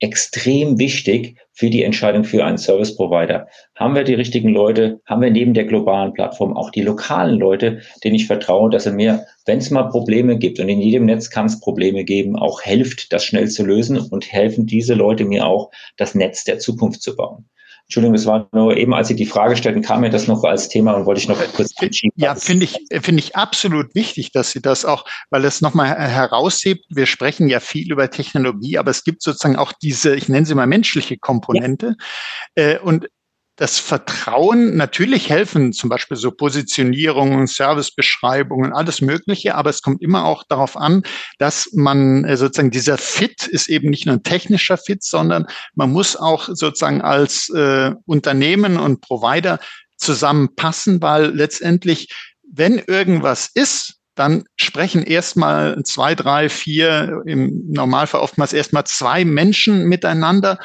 extrem 0.00 0.78
wichtig 0.78 1.38
für 1.52 1.70
die 1.70 1.82
Entscheidung 1.82 2.24
für 2.24 2.44
einen 2.44 2.58
Service 2.58 2.94
Provider. 2.94 3.48
Haben 3.74 3.94
wir 3.94 4.04
die 4.04 4.14
richtigen 4.14 4.50
Leute? 4.50 5.00
Haben 5.06 5.22
wir 5.22 5.30
neben 5.30 5.54
der 5.54 5.64
globalen 5.64 6.12
Plattform 6.12 6.54
auch 6.54 6.70
die 6.70 6.82
lokalen 6.82 7.38
Leute, 7.38 7.80
denen 8.04 8.14
ich 8.14 8.26
vertraue, 8.26 8.68
dass 8.68 8.84
er 8.84 8.92
mir, 8.92 9.24
wenn 9.46 9.58
es 9.58 9.70
mal 9.70 9.84
Probleme 9.84 10.36
gibt, 10.36 10.60
und 10.60 10.68
in 10.68 10.80
jedem 10.80 11.06
Netz 11.06 11.30
kann 11.30 11.46
es 11.46 11.60
Probleme 11.60 12.04
geben, 12.04 12.36
auch 12.36 12.60
hilft, 12.60 13.10
das 13.12 13.24
schnell 13.24 13.48
zu 13.48 13.64
lösen 13.64 13.98
und 13.98 14.30
helfen 14.30 14.66
diese 14.66 14.92
Leute 14.92 15.24
mir 15.24 15.46
auch, 15.46 15.70
das 15.96 16.14
Netz 16.14 16.44
der 16.44 16.58
Zukunft 16.58 17.00
zu 17.00 17.16
bauen. 17.16 17.48
Entschuldigung, 17.86 18.14
das 18.14 18.26
war 18.26 18.48
nur 18.52 18.76
eben, 18.76 18.92
als 18.94 19.06
Sie 19.06 19.14
die 19.14 19.26
Frage 19.26 19.56
stellten, 19.56 19.80
kam 19.80 20.00
mir 20.00 20.10
das 20.10 20.26
noch 20.26 20.42
als 20.42 20.68
Thema 20.68 20.94
und 20.94 21.06
wollte 21.06 21.20
ich 21.20 21.28
noch 21.28 21.38
kurz 21.54 21.72
anschieben. 21.76 22.12
Ja, 22.16 22.34
finde 22.34 22.64
ich, 22.64 22.76
finde 23.00 23.20
ich 23.20 23.36
absolut 23.36 23.94
wichtig, 23.94 24.32
dass 24.32 24.50
Sie 24.50 24.60
das 24.60 24.84
auch, 24.84 25.04
weil 25.30 25.44
es 25.44 25.60
nochmal 25.60 25.96
heraushebt, 25.96 26.84
wir 26.88 27.06
sprechen 27.06 27.48
ja 27.48 27.60
viel 27.60 27.92
über 27.92 28.10
Technologie, 28.10 28.78
aber 28.78 28.90
es 28.90 29.04
gibt 29.04 29.22
sozusagen 29.22 29.54
auch 29.54 29.72
diese, 29.72 30.16
ich 30.16 30.28
nenne 30.28 30.46
sie 30.46 30.56
mal 30.56 30.66
menschliche 30.66 31.16
Komponente. 31.16 31.94
Ja. 32.56 32.70
Äh, 32.70 32.78
und 32.80 33.06
das 33.56 33.78
Vertrauen 33.78 34.76
natürlich 34.76 35.30
helfen, 35.30 35.72
zum 35.72 35.88
Beispiel 35.88 36.16
so 36.16 36.30
Positionierungen, 36.30 37.46
Servicebeschreibungen, 37.46 38.74
alles 38.74 39.00
Mögliche, 39.00 39.54
aber 39.54 39.70
es 39.70 39.80
kommt 39.80 40.02
immer 40.02 40.26
auch 40.26 40.44
darauf 40.44 40.76
an, 40.76 41.02
dass 41.38 41.70
man 41.72 42.24
äh, 42.24 42.36
sozusagen 42.36 42.70
dieser 42.70 42.98
Fit 42.98 43.46
ist 43.46 43.68
eben 43.68 43.88
nicht 43.88 44.04
nur 44.04 44.16
ein 44.16 44.22
technischer 44.22 44.76
Fit, 44.76 45.02
sondern 45.02 45.46
man 45.74 45.90
muss 45.90 46.16
auch 46.16 46.48
sozusagen 46.52 47.00
als 47.00 47.48
äh, 47.48 47.92
Unternehmen 48.04 48.76
und 48.78 49.00
Provider 49.00 49.58
zusammenpassen, 49.96 51.00
weil 51.00 51.34
letztendlich, 51.34 52.14
wenn 52.52 52.78
irgendwas 52.78 53.50
ist, 53.54 53.94
dann 54.16 54.44
sprechen 54.56 55.02
erstmal 55.02 55.82
zwei, 55.84 56.14
drei, 56.14 56.48
vier, 56.48 57.22
im 57.26 57.64
Normalfall 57.68 58.20
oftmals 58.20 58.52
erstmal 58.52 58.84
zwei 58.84 59.24
Menschen 59.24 59.84
miteinander 59.84 60.58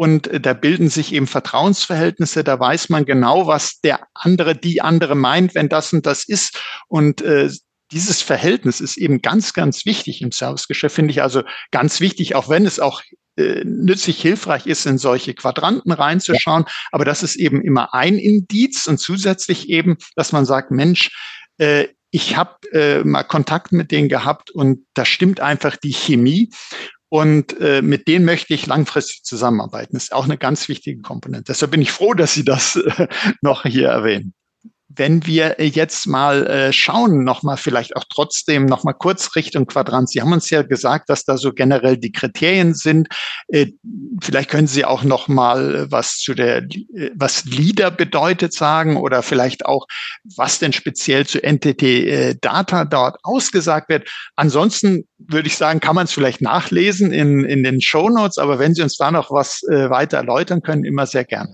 und 0.00 0.28
äh, 0.28 0.40
da 0.40 0.54
bilden 0.54 0.88
sich 0.88 1.12
eben 1.12 1.26
Vertrauensverhältnisse. 1.26 2.42
Da 2.42 2.58
weiß 2.58 2.88
man 2.88 3.04
genau, 3.04 3.46
was 3.46 3.82
der 3.82 4.06
andere, 4.14 4.56
die 4.56 4.80
andere 4.80 5.14
meint, 5.14 5.54
wenn 5.54 5.68
das 5.68 5.92
und 5.92 6.06
das 6.06 6.24
ist. 6.24 6.58
Und 6.88 7.20
äh, 7.20 7.50
dieses 7.92 8.22
Verhältnis 8.22 8.80
ist 8.80 8.96
eben 8.96 9.20
ganz, 9.20 9.52
ganz 9.52 9.84
wichtig 9.84 10.22
im 10.22 10.32
Servicegeschäft, 10.32 10.94
finde 10.94 11.10
ich 11.10 11.20
also 11.20 11.42
ganz 11.70 12.00
wichtig, 12.00 12.34
auch 12.34 12.48
wenn 12.48 12.64
es 12.64 12.80
auch 12.80 13.02
äh, 13.36 13.62
nützlich 13.62 14.22
hilfreich 14.22 14.66
ist, 14.66 14.86
in 14.86 14.96
solche 14.96 15.34
Quadranten 15.34 15.92
reinzuschauen. 15.92 16.64
Ja. 16.66 16.72
Aber 16.92 17.04
das 17.04 17.22
ist 17.22 17.36
eben 17.36 17.60
immer 17.60 17.92
ein 17.92 18.16
Indiz 18.16 18.86
und 18.86 18.96
zusätzlich 18.96 19.68
eben, 19.68 19.98
dass 20.16 20.32
man 20.32 20.46
sagt, 20.46 20.70
Mensch, 20.70 21.10
äh, 21.58 21.88
ich 22.10 22.38
habe 22.38 22.56
äh, 22.72 23.04
mal 23.04 23.24
Kontakt 23.24 23.72
mit 23.72 23.90
denen 23.90 24.08
gehabt 24.08 24.50
und 24.50 24.86
da 24.94 25.04
stimmt 25.04 25.40
einfach 25.40 25.76
die 25.76 25.92
Chemie. 25.92 26.48
Und 27.10 27.60
äh, 27.60 27.82
mit 27.82 28.06
denen 28.06 28.24
möchte 28.24 28.54
ich 28.54 28.66
langfristig 28.66 29.24
zusammenarbeiten. 29.24 29.94
Das 29.94 30.04
ist 30.04 30.12
auch 30.12 30.24
eine 30.24 30.38
ganz 30.38 30.68
wichtige 30.68 31.02
Komponente. 31.02 31.46
Deshalb 31.48 31.72
bin 31.72 31.82
ich 31.82 31.90
froh, 31.90 32.14
dass 32.14 32.34
Sie 32.34 32.44
das 32.44 32.76
äh, 32.76 33.08
noch 33.42 33.64
hier 33.64 33.88
erwähnen. 33.88 34.32
Wenn 34.92 35.24
wir 35.24 35.56
jetzt 35.58 36.08
mal 36.08 36.46
äh, 36.48 36.72
schauen, 36.72 37.22
nochmal 37.22 37.56
vielleicht 37.56 37.94
auch 37.94 38.04
trotzdem 38.12 38.66
nochmal 38.66 38.94
kurz 38.94 39.36
Richtung 39.36 39.66
Quadrant. 39.66 40.10
Sie 40.10 40.20
haben 40.20 40.32
uns 40.32 40.50
ja 40.50 40.62
gesagt, 40.62 41.08
dass 41.10 41.24
da 41.24 41.36
so 41.36 41.52
generell 41.52 41.96
die 41.96 42.10
Kriterien 42.10 42.74
sind. 42.74 43.08
Äh, 43.48 43.68
vielleicht 44.20 44.50
können 44.50 44.66
Sie 44.66 44.84
auch 44.84 45.04
nochmal 45.04 45.74
äh, 45.74 45.90
was 45.92 46.18
zu 46.18 46.34
der, 46.34 46.58
äh, 46.58 47.10
was 47.14 47.44
Leader 47.44 47.92
bedeutet 47.92 48.52
sagen 48.52 48.96
oder 48.96 49.22
vielleicht 49.22 49.64
auch, 49.64 49.86
was 50.36 50.58
denn 50.58 50.72
speziell 50.72 51.24
zu 51.24 51.38
NTT 51.38 51.82
äh, 51.82 52.34
Data 52.40 52.84
dort 52.84 53.18
ausgesagt 53.22 53.88
wird. 53.90 54.10
Ansonsten 54.34 55.04
würde 55.18 55.46
ich 55.46 55.56
sagen, 55.56 55.78
kann 55.78 55.94
man 55.94 56.06
es 56.06 56.12
vielleicht 56.12 56.40
nachlesen 56.40 57.12
in, 57.12 57.44
in 57.44 57.62
den 57.62 57.80
Show 57.80 58.08
Notes, 58.08 58.38
aber 58.38 58.58
wenn 58.58 58.74
Sie 58.74 58.82
uns 58.82 58.96
da 58.96 59.12
noch 59.12 59.30
was 59.30 59.62
äh, 59.70 59.88
weiter 59.88 60.16
erläutern 60.16 60.62
können, 60.62 60.84
immer 60.84 61.06
sehr 61.06 61.24
gerne. 61.24 61.52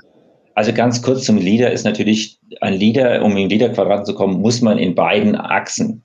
Also 0.56 0.72
ganz 0.72 1.02
kurz 1.02 1.24
zum 1.24 1.36
Leader 1.36 1.70
ist 1.70 1.84
natürlich, 1.84 2.40
ein 2.62 2.72
Leader, 2.72 3.22
um 3.22 3.36
in 3.36 3.50
Leader-Quadrat 3.50 4.06
zu 4.06 4.14
kommen, 4.14 4.40
muss 4.40 4.62
man 4.62 4.78
in 4.78 4.94
beiden 4.94 5.36
Achsen 5.36 6.02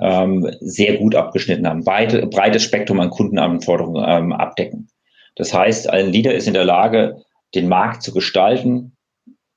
ähm, 0.00 0.50
sehr 0.60 0.96
gut 0.96 1.14
abgeschnitten 1.14 1.68
haben, 1.68 1.84
beide, 1.84 2.26
breites 2.26 2.62
Spektrum 2.62 3.00
an 3.00 3.10
Kundenanforderungen 3.10 4.02
ähm, 4.08 4.32
abdecken. 4.32 4.88
Das 5.36 5.52
heißt, 5.52 5.90
ein 5.90 6.08
Leader 6.08 6.32
ist 6.34 6.48
in 6.48 6.54
der 6.54 6.64
Lage, 6.64 7.22
den 7.54 7.68
Markt 7.68 8.02
zu 8.02 8.14
gestalten, 8.14 8.96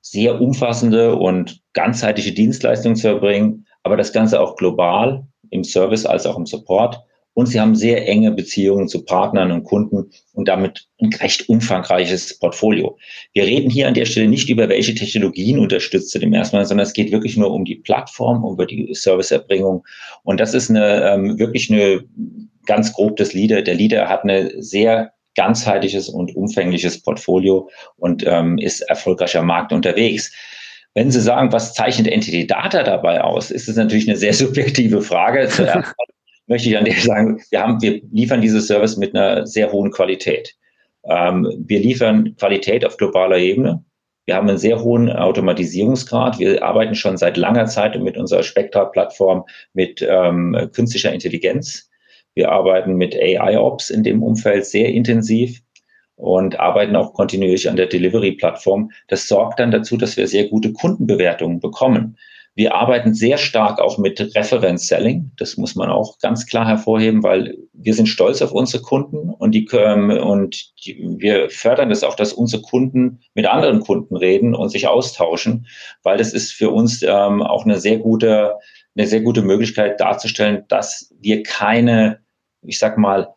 sehr 0.02 0.38
umfassende 0.38 1.16
und 1.16 1.62
ganzheitliche 1.72 2.32
Dienstleistungen 2.32 2.96
zu 2.96 3.08
erbringen, 3.08 3.66
aber 3.84 3.96
das 3.96 4.12
Ganze 4.12 4.38
auch 4.38 4.56
global 4.56 5.26
im 5.48 5.64
Service 5.64 6.04
als 6.04 6.26
auch 6.26 6.36
im 6.36 6.44
Support 6.44 7.00
und 7.36 7.46
sie 7.46 7.60
haben 7.60 7.76
sehr 7.76 8.08
enge 8.08 8.32
Beziehungen 8.32 8.88
zu 8.88 9.04
Partnern 9.04 9.52
und 9.52 9.64
Kunden 9.64 10.10
und 10.32 10.48
damit 10.48 10.88
ein 11.02 11.12
recht 11.20 11.50
umfangreiches 11.50 12.38
Portfolio. 12.38 12.96
Wir 13.34 13.44
reden 13.44 13.68
hier 13.68 13.88
an 13.88 13.92
der 13.92 14.06
Stelle 14.06 14.26
nicht 14.26 14.48
über 14.48 14.70
welche 14.70 14.94
Technologien 14.94 15.58
unterstützt 15.58 16.12
sind 16.12 16.22
im 16.22 16.32
ersten 16.32 16.56
Mal, 16.56 16.64
sondern 16.64 16.86
es 16.86 16.94
geht 16.94 17.12
wirklich 17.12 17.36
nur 17.36 17.52
um 17.52 17.66
die 17.66 17.74
Plattform, 17.74 18.42
um 18.42 18.56
die 18.66 18.88
Serviceerbringung. 18.90 19.84
Und 20.22 20.40
das 20.40 20.54
ist 20.54 20.70
eine 20.70 21.12
ähm, 21.12 21.38
wirklich 21.38 21.70
eine 21.70 22.04
ganz 22.64 22.94
grob 22.94 23.18
das 23.18 23.34
Leader. 23.34 23.60
Der 23.60 23.74
Leader 23.74 24.08
hat 24.08 24.22
eine 24.22 24.50
sehr 24.62 25.12
ganzheitliches 25.34 26.08
und 26.08 26.34
umfängliches 26.34 27.02
Portfolio 27.02 27.68
und 27.98 28.24
ähm, 28.26 28.56
ist 28.56 28.80
erfolgreicher 28.80 29.42
Markt 29.42 29.74
unterwegs. 29.74 30.32
Wenn 30.94 31.10
Sie 31.10 31.20
sagen, 31.20 31.52
was 31.52 31.74
zeichnet 31.74 32.08
Entity 32.08 32.46
Data 32.46 32.82
dabei 32.82 33.20
aus, 33.20 33.50
ist 33.50 33.68
es 33.68 33.76
natürlich 33.76 34.08
eine 34.08 34.16
sehr 34.16 34.32
subjektive 34.32 35.02
Frage. 35.02 35.48
Zuerst 35.48 35.92
möchte 36.46 36.68
ich 36.68 36.78
an 36.78 36.84
der 36.84 36.94
sagen, 36.94 37.42
wir 37.50 37.60
haben, 37.60 37.80
wir 37.82 38.00
liefern 38.10 38.40
dieses 38.40 38.66
Service 38.66 38.96
mit 38.96 39.14
einer 39.14 39.46
sehr 39.46 39.72
hohen 39.72 39.90
Qualität. 39.90 40.54
Ähm, 41.04 41.64
wir 41.66 41.80
liefern 41.80 42.36
Qualität 42.36 42.84
auf 42.84 42.96
globaler 42.96 43.38
Ebene. 43.38 43.84
Wir 44.26 44.34
haben 44.34 44.48
einen 44.48 44.58
sehr 44.58 44.82
hohen 44.82 45.10
Automatisierungsgrad. 45.10 46.40
Wir 46.40 46.62
arbeiten 46.62 46.96
schon 46.96 47.16
seit 47.16 47.36
langer 47.36 47.66
Zeit 47.66 48.00
mit 48.00 48.16
unserer 48.16 48.42
Spectra-Plattform 48.42 49.44
mit 49.72 50.04
ähm, 50.08 50.70
künstlicher 50.72 51.12
Intelligenz. 51.12 51.88
Wir 52.34 52.50
arbeiten 52.50 52.96
mit 52.96 53.14
AI-Ops 53.14 53.90
in 53.90 54.02
dem 54.02 54.22
Umfeld 54.22 54.66
sehr 54.66 54.88
intensiv 54.88 55.62
und 56.16 56.58
arbeiten 56.58 56.96
auch 56.96 57.12
kontinuierlich 57.12 57.68
an 57.68 57.76
der 57.76 57.86
Delivery-Plattform. 57.86 58.90
Das 59.08 59.28
sorgt 59.28 59.60
dann 59.60 59.70
dazu, 59.70 59.96
dass 59.96 60.16
wir 60.16 60.26
sehr 60.26 60.48
gute 60.48 60.72
Kundenbewertungen 60.72 61.60
bekommen. 61.60 62.18
Wir 62.56 62.74
arbeiten 62.74 63.12
sehr 63.12 63.36
stark 63.36 63.78
auch 63.80 63.98
mit 63.98 64.18
Reference-Selling. 64.34 65.30
Das 65.36 65.58
muss 65.58 65.76
man 65.76 65.90
auch 65.90 66.18
ganz 66.20 66.46
klar 66.46 66.66
hervorheben, 66.66 67.22
weil 67.22 67.54
wir 67.74 67.92
sind 67.92 68.06
stolz 68.06 68.40
auf 68.40 68.52
unsere 68.52 68.82
Kunden 68.82 69.28
und, 69.28 69.52
die, 69.52 69.68
ähm, 69.72 70.08
und 70.08 70.72
die, 70.82 70.98
wir 71.18 71.50
fördern 71.50 71.90
das 71.90 72.02
auch, 72.02 72.14
dass 72.14 72.32
unsere 72.32 72.62
Kunden 72.62 73.20
mit 73.34 73.44
anderen 73.44 73.80
Kunden 73.80 74.16
reden 74.16 74.54
und 74.54 74.70
sich 74.70 74.88
austauschen, 74.88 75.66
weil 76.02 76.16
das 76.16 76.32
ist 76.32 76.52
für 76.52 76.70
uns 76.70 77.02
ähm, 77.02 77.42
auch 77.42 77.66
eine 77.66 77.78
sehr 77.78 77.98
gute, 77.98 78.54
eine 78.96 79.06
sehr 79.06 79.20
gute 79.20 79.42
Möglichkeit 79.42 80.00
darzustellen, 80.00 80.64
dass 80.68 81.12
wir 81.20 81.42
keine, 81.42 82.20
ich 82.62 82.78
sag 82.78 82.96
mal, 82.96 83.28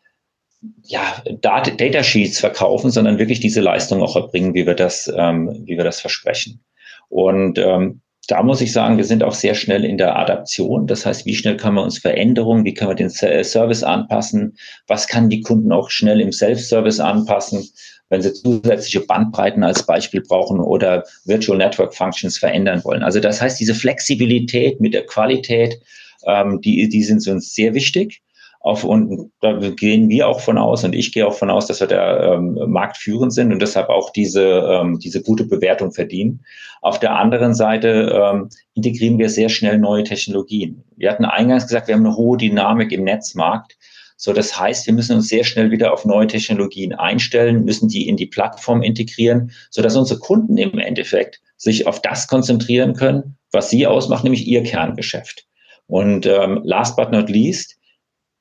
ja, 0.84 1.22
Data 1.42 2.02
Sheets 2.02 2.40
verkaufen, 2.40 2.90
sondern 2.90 3.18
wirklich 3.18 3.40
diese 3.40 3.60
Leistung 3.60 4.02
auch 4.02 4.16
erbringen, 4.16 4.54
wie 4.54 4.66
wir 4.66 4.74
das, 4.74 5.12
ähm, 5.14 5.62
wie 5.66 5.76
wir 5.76 5.84
das 5.84 6.00
versprechen. 6.00 6.64
Und 7.10 7.58
ähm, 7.58 8.00
da 8.28 8.42
muss 8.42 8.60
ich 8.60 8.72
sagen, 8.72 8.96
wir 8.96 9.04
sind 9.04 9.22
auch 9.22 9.34
sehr 9.34 9.54
schnell 9.54 9.84
in 9.84 9.98
der 9.98 10.16
Adaption. 10.16 10.86
Das 10.86 11.04
heißt, 11.04 11.26
wie 11.26 11.34
schnell 11.34 11.56
können 11.56 11.76
wir 11.76 11.82
uns 11.82 11.98
Veränderungen, 11.98 12.64
wie 12.64 12.74
können 12.74 12.90
wir 12.90 12.94
den 12.94 13.10
Service 13.10 13.82
anpassen? 13.82 14.56
Was 14.86 15.08
kann 15.08 15.30
die 15.30 15.40
Kunden 15.40 15.72
auch 15.72 15.90
schnell 15.90 16.20
im 16.20 16.30
Self-Service 16.30 17.00
anpassen, 17.00 17.68
wenn 18.08 18.22
sie 18.22 18.32
zusätzliche 18.32 19.00
Bandbreiten 19.00 19.64
als 19.64 19.84
Beispiel 19.84 20.20
brauchen 20.20 20.60
oder 20.60 21.04
Virtual 21.24 21.58
Network 21.58 21.94
Functions 21.94 22.38
verändern 22.38 22.84
wollen? 22.84 23.02
Also 23.02 23.20
das 23.20 23.40
heißt, 23.40 23.58
diese 23.58 23.74
Flexibilität 23.74 24.80
mit 24.80 24.94
der 24.94 25.06
Qualität, 25.06 25.80
ähm, 26.26 26.60
die, 26.60 26.88
die 26.88 27.02
sind 27.02 27.26
uns 27.26 27.54
sehr 27.54 27.74
wichtig 27.74 28.22
auf 28.60 28.84
und 28.84 29.32
da 29.40 29.54
gehen 29.70 30.10
wir 30.10 30.28
auch 30.28 30.40
von 30.40 30.58
aus 30.58 30.84
und 30.84 30.94
ich 30.94 31.12
gehe 31.12 31.26
auch 31.26 31.32
von 31.32 31.50
aus, 31.50 31.66
dass 31.66 31.80
wir 31.80 31.86
da 31.86 32.34
ähm, 32.34 32.58
marktführend 32.68 33.32
sind 33.32 33.52
und 33.52 33.62
deshalb 33.62 33.88
auch 33.88 34.10
diese, 34.10 34.42
ähm, 34.42 34.98
diese 34.98 35.22
gute 35.22 35.44
Bewertung 35.44 35.92
verdienen. 35.92 36.44
Auf 36.82 37.00
der 37.00 37.16
anderen 37.16 37.54
Seite 37.54 38.12
ähm, 38.14 38.50
integrieren 38.74 39.18
wir 39.18 39.30
sehr 39.30 39.48
schnell 39.48 39.78
neue 39.78 40.04
Technologien. 40.04 40.84
Wir 40.96 41.10
hatten 41.10 41.24
eingangs 41.24 41.66
gesagt, 41.66 41.88
wir 41.88 41.94
haben 41.94 42.04
eine 42.04 42.16
hohe 42.16 42.36
Dynamik 42.36 42.92
im 42.92 43.04
Netzmarkt. 43.04 43.78
So, 44.18 44.34
das 44.34 44.60
heißt, 44.60 44.86
wir 44.86 44.92
müssen 44.92 45.16
uns 45.16 45.28
sehr 45.28 45.44
schnell 45.44 45.70
wieder 45.70 45.94
auf 45.94 46.04
neue 46.04 46.26
Technologien 46.26 46.92
einstellen, 46.92 47.64
müssen 47.64 47.88
die 47.88 48.06
in 48.06 48.18
die 48.18 48.26
Plattform 48.26 48.82
integrieren, 48.82 49.52
so 49.70 49.80
dass 49.80 49.96
unsere 49.96 50.20
Kunden 50.20 50.58
im 50.58 50.78
Endeffekt 50.78 51.40
sich 51.56 51.86
auf 51.86 52.02
das 52.02 52.28
konzentrieren 52.28 52.92
können, 52.92 53.38
was 53.52 53.70
sie 53.70 53.86
ausmacht, 53.86 54.22
nämlich 54.22 54.46
ihr 54.46 54.62
Kerngeschäft. 54.62 55.46
Und 55.86 56.26
ähm, 56.26 56.60
last 56.62 56.96
but 56.96 57.10
not 57.10 57.30
least, 57.30 57.79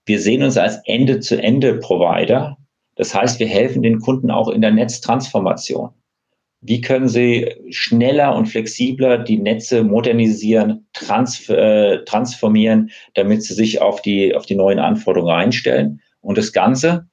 wir 0.05 0.19
sehen 0.19 0.43
uns 0.43 0.57
als 0.57 0.79
Ende-zu-Ende-Provider. 0.85 2.57
Das 2.95 3.13
heißt, 3.13 3.39
wir 3.39 3.47
helfen 3.47 3.81
den 3.81 3.99
Kunden 3.99 4.31
auch 4.31 4.49
in 4.49 4.62
der 4.62 4.71
Netztransformation. 4.71 5.91
Wie 6.62 6.81
können 6.81 7.07
sie 7.07 7.53
schneller 7.69 8.35
und 8.35 8.47
flexibler 8.47 9.17
die 9.17 9.38
Netze 9.38 9.83
modernisieren, 9.83 10.88
trans 10.91 11.47
äh, 11.47 12.03
transformieren, 12.03 12.91
damit 13.13 13.43
sie 13.43 13.53
sich 13.53 13.81
auf 13.81 14.01
die, 14.01 14.35
auf 14.35 14.45
die 14.45 14.55
neuen 14.55 14.79
Anforderungen 14.79 15.33
einstellen? 15.33 16.01
Und 16.19 16.38
das 16.38 16.51
Ganze 16.51 17.07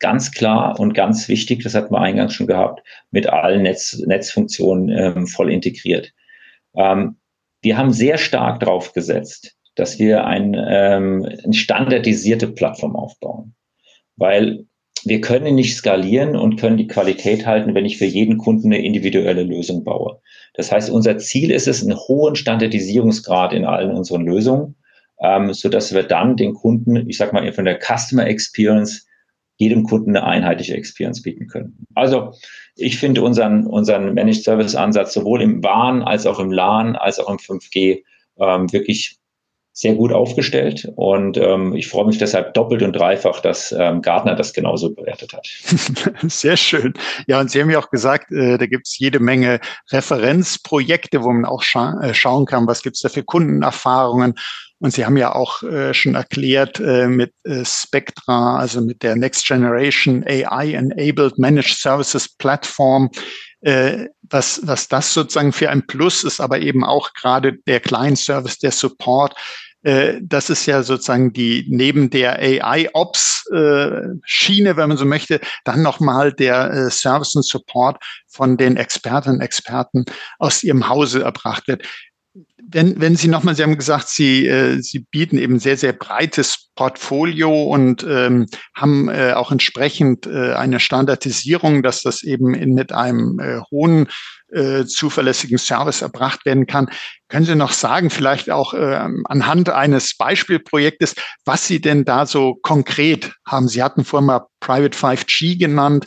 ganz 0.00 0.32
klar 0.32 0.78
und 0.80 0.92
ganz 0.92 1.28
wichtig, 1.28 1.62
das 1.62 1.74
hatten 1.74 1.94
wir 1.94 2.00
eingangs 2.00 2.34
schon 2.34 2.46
gehabt, 2.46 2.82
mit 3.10 3.28
allen 3.28 3.62
Netz, 3.62 3.96
Netzfunktionen 4.06 4.88
ähm, 4.88 5.26
voll 5.26 5.52
integriert. 5.52 6.12
Ähm, 6.74 7.16
wir 7.62 7.78
haben 7.78 7.92
sehr 7.92 8.18
stark 8.18 8.60
drauf 8.60 8.92
gesetzt, 8.92 9.56
dass 9.74 9.98
wir 9.98 10.24
ein, 10.26 10.54
ähm, 10.54 11.26
eine 11.44 11.54
standardisierte 11.54 12.48
Plattform 12.48 12.96
aufbauen. 12.96 13.54
Weil 14.16 14.66
wir 15.04 15.20
können 15.20 15.54
nicht 15.54 15.76
skalieren 15.76 16.36
und 16.36 16.56
können 16.56 16.76
die 16.76 16.86
Qualität 16.86 17.46
halten, 17.46 17.74
wenn 17.74 17.84
ich 17.84 17.98
für 17.98 18.06
jeden 18.06 18.38
Kunden 18.38 18.72
eine 18.72 18.82
individuelle 18.82 19.42
Lösung 19.42 19.84
baue. 19.84 20.20
Das 20.54 20.72
heißt, 20.72 20.90
unser 20.90 21.18
Ziel 21.18 21.50
ist 21.50 21.68
es, 21.68 21.82
einen 21.82 21.96
hohen 21.96 22.36
Standardisierungsgrad 22.36 23.52
in 23.52 23.64
allen 23.64 23.90
unseren 23.90 24.24
Lösungen, 24.24 24.76
ähm, 25.20 25.52
so 25.52 25.68
dass 25.68 25.92
wir 25.92 26.04
dann 26.04 26.36
den 26.36 26.54
Kunden, 26.54 27.08
ich 27.08 27.18
sag 27.18 27.32
mal, 27.32 27.52
von 27.52 27.64
der 27.64 27.78
Customer 27.78 28.26
Experience 28.26 29.06
jedem 29.56 29.84
Kunden 29.84 30.16
eine 30.16 30.26
einheitliche 30.26 30.74
Experience 30.74 31.22
bieten 31.22 31.46
können. 31.46 31.86
Also 31.94 32.32
ich 32.76 32.98
finde 32.98 33.22
unseren, 33.22 33.66
unseren 33.66 34.14
Managed 34.14 34.42
Service 34.42 34.74
Ansatz 34.74 35.14
sowohl 35.14 35.42
im 35.42 35.62
WAN 35.62 36.02
als 36.02 36.26
auch 36.26 36.40
im 36.40 36.50
LAN 36.50 36.96
als 36.96 37.20
auch 37.20 37.30
im 37.30 37.36
5G 37.36 38.02
ähm, 38.40 38.72
wirklich 38.72 39.18
sehr 39.76 39.96
gut 39.96 40.12
aufgestellt 40.12 40.88
und 40.94 41.36
ähm, 41.36 41.74
ich 41.74 41.88
freue 41.88 42.06
mich 42.06 42.16
deshalb 42.16 42.54
doppelt 42.54 42.82
und 42.82 42.92
dreifach, 42.92 43.40
dass 43.40 43.74
ähm, 43.76 44.02
Gartner 44.02 44.36
das 44.36 44.52
genauso 44.52 44.94
bewertet 44.94 45.32
hat. 45.32 45.48
Sehr 46.30 46.56
schön. 46.56 46.94
Ja, 47.26 47.40
und 47.40 47.50
Sie 47.50 47.60
haben 47.60 47.70
ja 47.70 47.80
auch 47.80 47.90
gesagt, 47.90 48.30
äh, 48.30 48.56
da 48.56 48.66
gibt 48.66 48.86
es 48.86 48.96
jede 48.96 49.18
Menge 49.18 49.58
Referenzprojekte, 49.90 51.24
wo 51.24 51.32
man 51.32 51.44
auch 51.44 51.62
scha 51.62 52.00
äh, 52.02 52.14
schauen 52.14 52.46
kann, 52.46 52.68
was 52.68 52.82
gibt 52.84 52.94
es 52.94 53.02
da 53.02 53.08
für 53.08 53.24
Kundenerfahrungen. 53.24 54.34
Und 54.78 54.92
Sie 54.92 55.04
haben 55.04 55.16
ja 55.16 55.34
auch 55.34 55.64
äh, 55.64 55.92
schon 55.92 56.14
erklärt 56.14 56.78
äh, 56.78 57.08
mit 57.08 57.32
äh, 57.42 57.64
Spectra, 57.64 58.58
also 58.58 58.80
mit 58.80 59.02
der 59.02 59.16
Next 59.16 59.44
Generation 59.44 60.22
AI-Enabled 60.24 61.36
Managed 61.36 61.78
Services 61.78 62.28
Platform, 62.28 63.10
äh, 63.64 64.08
was, 64.22 64.60
was 64.64 64.88
das 64.88 65.14
sozusagen 65.14 65.52
für 65.52 65.70
ein 65.70 65.86
Plus 65.86 66.24
ist, 66.24 66.40
aber 66.40 66.60
eben 66.60 66.84
auch 66.84 67.12
gerade 67.14 67.54
der 67.66 67.80
Client-Service, 67.80 68.58
der 68.58 68.72
Support, 68.72 69.34
äh, 69.84 70.20
das 70.22 70.50
ist 70.50 70.66
ja 70.66 70.82
sozusagen 70.82 71.32
die 71.32 71.64
neben 71.68 72.10
der 72.10 72.38
AI-Ops-Schiene, 72.38 74.76
wenn 74.76 74.88
man 74.88 74.98
so 74.98 75.04
möchte, 75.04 75.40
dann 75.64 75.82
nochmal 75.82 76.32
der 76.32 76.70
äh, 76.70 76.90
Service 76.90 77.36
und 77.36 77.44
Support 77.44 78.02
von 78.28 78.56
den 78.56 78.76
Expertinnen 78.76 79.36
und 79.36 79.42
Experten 79.42 80.04
aus 80.38 80.62
ihrem 80.62 80.88
Hause 80.88 81.22
erbracht 81.22 81.68
wird. 81.68 81.86
Wenn, 82.60 83.00
wenn 83.00 83.14
Sie 83.14 83.28
nochmal, 83.28 83.54
Sie 83.54 83.62
haben 83.62 83.76
gesagt, 83.76 84.08
Sie, 84.08 84.48
äh, 84.48 84.80
Sie 84.80 85.00
bieten 85.10 85.38
eben 85.38 85.60
sehr, 85.60 85.76
sehr 85.76 85.92
breites 85.92 86.70
Portfolio 86.74 87.64
und 87.64 88.04
ähm, 88.08 88.46
haben 88.74 89.08
äh, 89.08 89.34
auch 89.34 89.52
entsprechend 89.52 90.26
äh, 90.26 90.54
eine 90.54 90.80
Standardisierung, 90.80 91.84
dass 91.84 92.02
das 92.02 92.24
eben 92.24 92.54
in, 92.54 92.74
mit 92.74 92.90
einem 92.90 93.38
äh, 93.38 93.60
hohen 93.70 94.08
äh, 94.52 94.84
zuverlässigen 94.84 95.58
Service 95.58 96.02
erbracht 96.02 96.44
werden 96.44 96.66
kann. 96.66 96.88
Können 97.28 97.46
Sie 97.46 97.54
noch 97.54 97.72
sagen, 97.72 98.10
vielleicht 98.10 98.50
auch 98.50 98.74
äh, 98.74 99.08
anhand 99.24 99.68
eines 99.68 100.16
Beispielprojektes, 100.16 101.14
was 101.44 101.68
Sie 101.68 101.80
denn 101.80 102.04
da 102.04 102.26
so 102.26 102.56
konkret 102.62 103.32
haben? 103.46 103.68
Sie 103.68 103.82
hatten 103.82 104.04
vorhin 104.04 104.26
mal 104.26 104.46
Private 104.60 104.98
5G 104.98 105.58
genannt. 105.58 106.06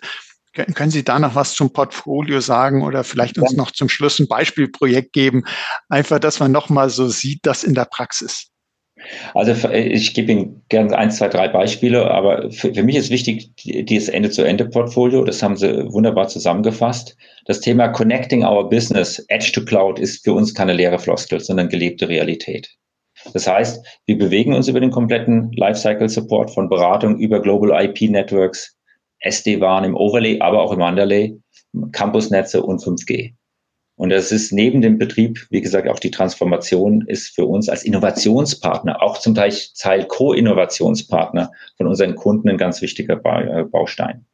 Können 0.65 0.91
Sie 0.91 1.03
da 1.03 1.19
noch 1.19 1.35
was 1.35 1.53
zum 1.53 1.71
Portfolio 1.71 2.41
sagen 2.41 2.83
oder 2.83 3.03
vielleicht 3.03 3.37
uns 3.37 3.53
noch 3.53 3.71
zum 3.71 3.89
Schluss 3.89 4.19
ein 4.19 4.27
Beispielprojekt 4.27 5.13
geben? 5.13 5.43
Einfach, 5.89 6.19
dass 6.19 6.39
man 6.39 6.51
noch 6.51 6.69
mal 6.69 6.89
so 6.89 7.07
sieht, 7.07 7.39
das 7.43 7.63
in 7.63 7.75
der 7.75 7.85
Praxis. 7.85 8.49
Also 9.33 9.69
ich 9.71 10.13
gebe 10.13 10.31
Ihnen 10.31 10.63
gerne 10.69 10.97
eins, 10.97 11.17
zwei, 11.17 11.27
drei 11.27 11.47
Beispiele, 11.47 12.09
aber 12.09 12.51
für, 12.51 12.73
für 12.73 12.83
mich 12.83 12.95
ist 12.95 13.11
wichtig 13.11 13.51
dieses 13.55 14.09
Ende-zu-Ende-Portfolio. 14.09 15.23
Das 15.23 15.43
haben 15.43 15.55
Sie 15.55 15.85
wunderbar 15.91 16.27
zusammengefasst. 16.27 17.15
Das 17.45 17.59
Thema 17.59 17.89
Connecting 17.89 18.43
Our 18.43 18.69
Business 18.69 19.23
Edge 19.29 19.51
to 19.53 19.63
Cloud 19.63 19.99
ist 19.99 20.23
für 20.23 20.33
uns 20.33 20.53
keine 20.53 20.73
leere 20.73 20.99
Floskel, 20.99 21.39
sondern 21.39 21.69
gelebte 21.69 22.09
Realität. 22.09 22.69
Das 23.33 23.47
heißt, 23.47 23.85
wir 24.05 24.17
bewegen 24.17 24.53
uns 24.53 24.67
über 24.67 24.79
den 24.79 24.91
kompletten 24.91 25.51
Lifecycle 25.53 26.09
Support 26.09 26.51
von 26.51 26.69
Beratung 26.69 27.19
über 27.19 27.41
Global 27.41 27.83
IP 27.83 28.09
Networks 28.09 28.76
SD-WAN 29.19 29.83
im 29.83 29.95
Overlay, 29.95 30.39
aber 30.39 30.61
auch 30.61 30.71
im 30.71 30.81
Underlay, 30.81 31.37
Campusnetze 31.91 32.61
und 32.61 32.81
5G. 32.81 33.33
Und 33.97 34.09
das 34.09 34.31
ist 34.31 34.53
neben 34.53 34.81
dem 34.81 34.99
Betrieb, 34.99 35.47
wie 35.49 35.61
gesagt, 35.61 35.89
auch 35.89 35.99
die 35.99 36.11
Transformation 36.11 37.03
ist 37.07 37.33
für 37.33 37.45
uns 37.45 37.67
als 37.67 37.83
Innovationspartner, 37.83 39.01
auch 39.01 39.17
zum 39.17 39.33
Teil 39.33 40.05
Co-Innovationspartner 40.07 41.51
von 41.77 41.87
unseren 41.87 42.13
Kunden 42.15 42.47
ein 42.47 42.57
ganz 42.57 42.81
wichtiger 42.83 43.15
äh, 43.15 43.63
Baustein. 43.63 44.25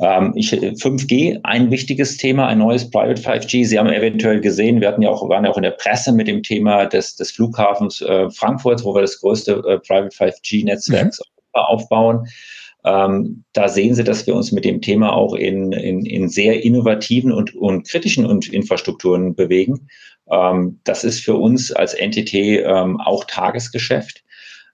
Ähm, 0.00 0.32
ich, 0.34 0.52
5G, 0.52 1.40
ein 1.44 1.70
wichtiges 1.70 2.16
Thema, 2.16 2.48
ein 2.48 2.58
neues 2.58 2.90
Private 2.90 3.20
5G. 3.20 3.66
Sie 3.66 3.78
haben 3.78 3.90
eventuell 3.90 4.40
gesehen, 4.40 4.80
wir 4.80 4.88
hatten 4.88 5.02
ja 5.02 5.10
auch, 5.10 5.28
waren 5.28 5.44
ja 5.44 5.50
auch 5.50 5.58
in 5.58 5.62
der 5.62 5.72
Presse 5.72 6.12
mit 6.12 6.26
dem 6.26 6.42
Thema 6.42 6.86
des, 6.86 7.14
des 7.16 7.30
Flughafens 7.30 8.00
äh, 8.00 8.30
Frankfurt, 8.30 8.84
wo 8.84 8.94
wir 8.94 9.02
das 9.02 9.20
größte 9.20 9.52
äh, 9.52 9.78
Private 9.80 10.16
5G-Netzwerk 10.16 11.06
mhm. 11.06 11.12
aufbauen. 11.52 12.26
Ähm, 12.84 13.44
da 13.52 13.68
sehen 13.68 13.94
Sie, 13.94 14.04
dass 14.04 14.26
wir 14.26 14.34
uns 14.34 14.52
mit 14.52 14.64
dem 14.64 14.80
Thema 14.80 15.12
auch 15.12 15.34
in, 15.34 15.72
in, 15.72 16.04
in 16.04 16.28
sehr 16.28 16.62
innovativen 16.64 17.32
und, 17.32 17.54
und 17.54 17.88
kritischen 17.88 18.24
Infrastrukturen 18.42 19.34
bewegen, 19.34 19.88
Ähm, 20.30 20.80
das 20.84 21.04
ist 21.04 21.20
für 21.24 21.34
uns 21.34 21.72
als 21.72 21.94
Entity 21.94 22.58
ähm, 22.58 23.00
auch 23.00 23.24
Tagesgeschäft. 23.24 24.22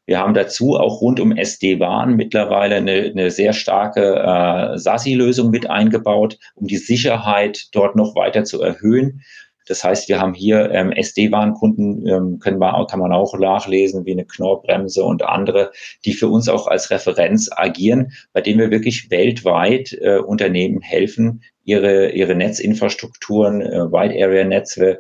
Wir 0.07 0.19
haben 0.19 0.35
dazu 0.35 0.77
auch 0.77 1.01
rund 1.01 1.21
um 1.21 1.37
SD-WAN 1.37 2.17
mittlerweile 2.17 2.77
eine, 2.77 3.05
eine 3.05 3.31
sehr 3.31 3.53
starke 3.53 4.17
äh, 4.17 4.79
SASI-Lösung 4.79 5.51
mit 5.51 5.71
eingebaut, 5.71 6.39
um 6.55 6.67
die 6.67 6.79
Sicherheit 6.79 7.69
dort 7.73 7.97
noch 7.97 8.17
weiter 8.17 8.45
zu 8.45 8.61
erhöhen. 8.61 9.23
Das 9.67 9.85
heißt, 9.85 10.09
wir 10.09 10.19
haben 10.19 10.35
hier 10.35 10.71
ähm, 10.73 10.93
SD-WAN-Kunden, 10.93 12.07
ähm, 12.07 12.39
können 12.39 12.59
wir, 12.59 12.87
kann 12.89 13.01
man 13.01 13.13
auch 13.13 13.39
nachlesen, 13.39 14.05
wie 14.05 14.13
eine 14.13 14.25
Knorrbremse 14.25 15.05
und 15.05 15.23
andere, 15.23 15.71
die 16.05 16.13
für 16.13 16.29
uns 16.29 16.49
auch 16.49 16.67
als 16.67 16.91
Referenz 16.91 17.49
agieren, 17.55 18.13
bei 18.33 18.41
denen 18.41 18.59
wir 18.59 18.71
wirklich 18.71 19.11
weltweit 19.11 19.93
äh, 20.01 20.19
Unternehmen 20.19 20.81
helfen, 20.81 21.43
ihre, 21.65 22.11
ihre 22.11 22.35
Netzinfrastrukturen, 22.35 23.61
äh, 23.61 23.93
Wide 23.93 24.25
Area 24.25 24.45
Netze 24.45 24.99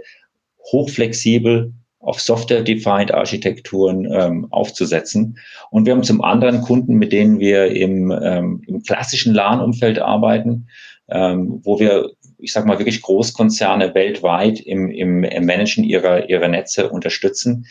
hochflexibel 0.72 1.72
auf 2.00 2.20
Software-Defined 2.20 3.12
Architekturen 3.12 4.10
ähm, 4.10 4.46
aufzusetzen. 4.50 5.38
Und 5.70 5.84
wir 5.84 5.92
haben 5.92 6.02
zum 6.02 6.22
anderen 6.22 6.62
Kunden, 6.62 6.94
mit 6.94 7.12
denen 7.12 7.38
wir 7.38 7.66
im, 7.72 8.10
ähm, 8.10 8.62
im 8.66 8.82
klassischen 8.82 9.34
LAN-Umfeld 9.34 9.98
arbeiten, 9.98 10.68
ähm, 11.08 11.60
wo 11.62 11.78
wir, 11.78 12.10
ich 12.42 12.52
sage 12.52 12.66
mal, 12.66 12.78
wirklich 12.78 13.02
Großkonzerne 13.02 13.94
weltweit 13.94 14.60
im, 14.60 14.90
im, 14.90 15.24
im 15.24 15.46
Managen 15.46 15.84
ihrer, 15.84 16.28
ihrer 16.28 16.48
Netze 16.48 16.90
unterstützen. 16.90 17.66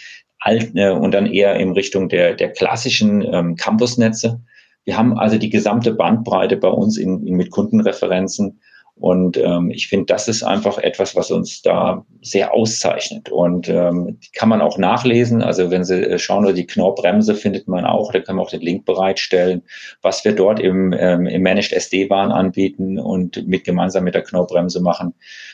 Äh, 0.46 0.92
und 0.92 1.12
dann 1.12 1.28
eher 1.28 1.56
in 1.56 1.72
Richtung 1.72 2.10
der, 2.10 2.36
der 2.36 2.52
klassischen 2.52 3.22
ähm, 3.32 3.56
Campusnetze. 3.56 4.42
Wir 4.86 4.98
haben 4.98 5.18
also 5.18 5.38
die 5.38 5.50
gesamte 5.50 5.94
Bandbreite 5.94 6.58
bei 6.58 6.70
uns 6.70 6.98
in, 6.98 7.26
in 7.28 7.36
mit 7.36 7.52
Kundenreferenzen 7.52 8.62
und 9.00 9.38
ähm, 9.38 9.72
ich 9.72 9.88
finde, 9.88 10.08
das 10.08 10.28
ist 10.28 10.44
einfach 10.44 10.78
etwas, 10.78 11.16
was 11.16 11.32
uns 11.32 11.62
da 11.62 12.06
sehr 12.22 12.54
auszeichnet. 12.54 13.30
Und 13.30 13.70
ähm, 13.70 14.20
kann 14.34 14.50
man 14.50 14.60
auch 14.60 14.78
nachlesen. 14.78 15.42
Also 15.42 15.72
wenn 15.72 15.86
Sie 15.86 16.04
äh, 16.04 16.20
schauen, 16.20 16.54
die 16.54 16.68
Knorrbremse 16.68 17.34
findet 17.36 17.70
man 17.70 17.86
auch, 17.86 18.12
da 18.12 18.20
kann 18.20 18.36
man 18.36 18.46
auch 18.46 18.50
den 18.50 18.60
Link 18.60 18.84
bereitstellen, 18.84 19.62
was 20.02 20.26
wir 20.26 20.34
dort 20.34 20.60
im, 20.60 20.94
ähm, 20.98 21.28
im 21.28 21.42
Managed 21.42 21.72
SD-Bahn 21.72 22.34
anbieten 22.34 23.00
und 23.00 23.48
mit 23.48 23.64
gemeinsam 23.64 24.04
mit 24.04 24.16
der 24.16 24.24
Knorrbremse 24.24 24.82
machen. 24.82 25.14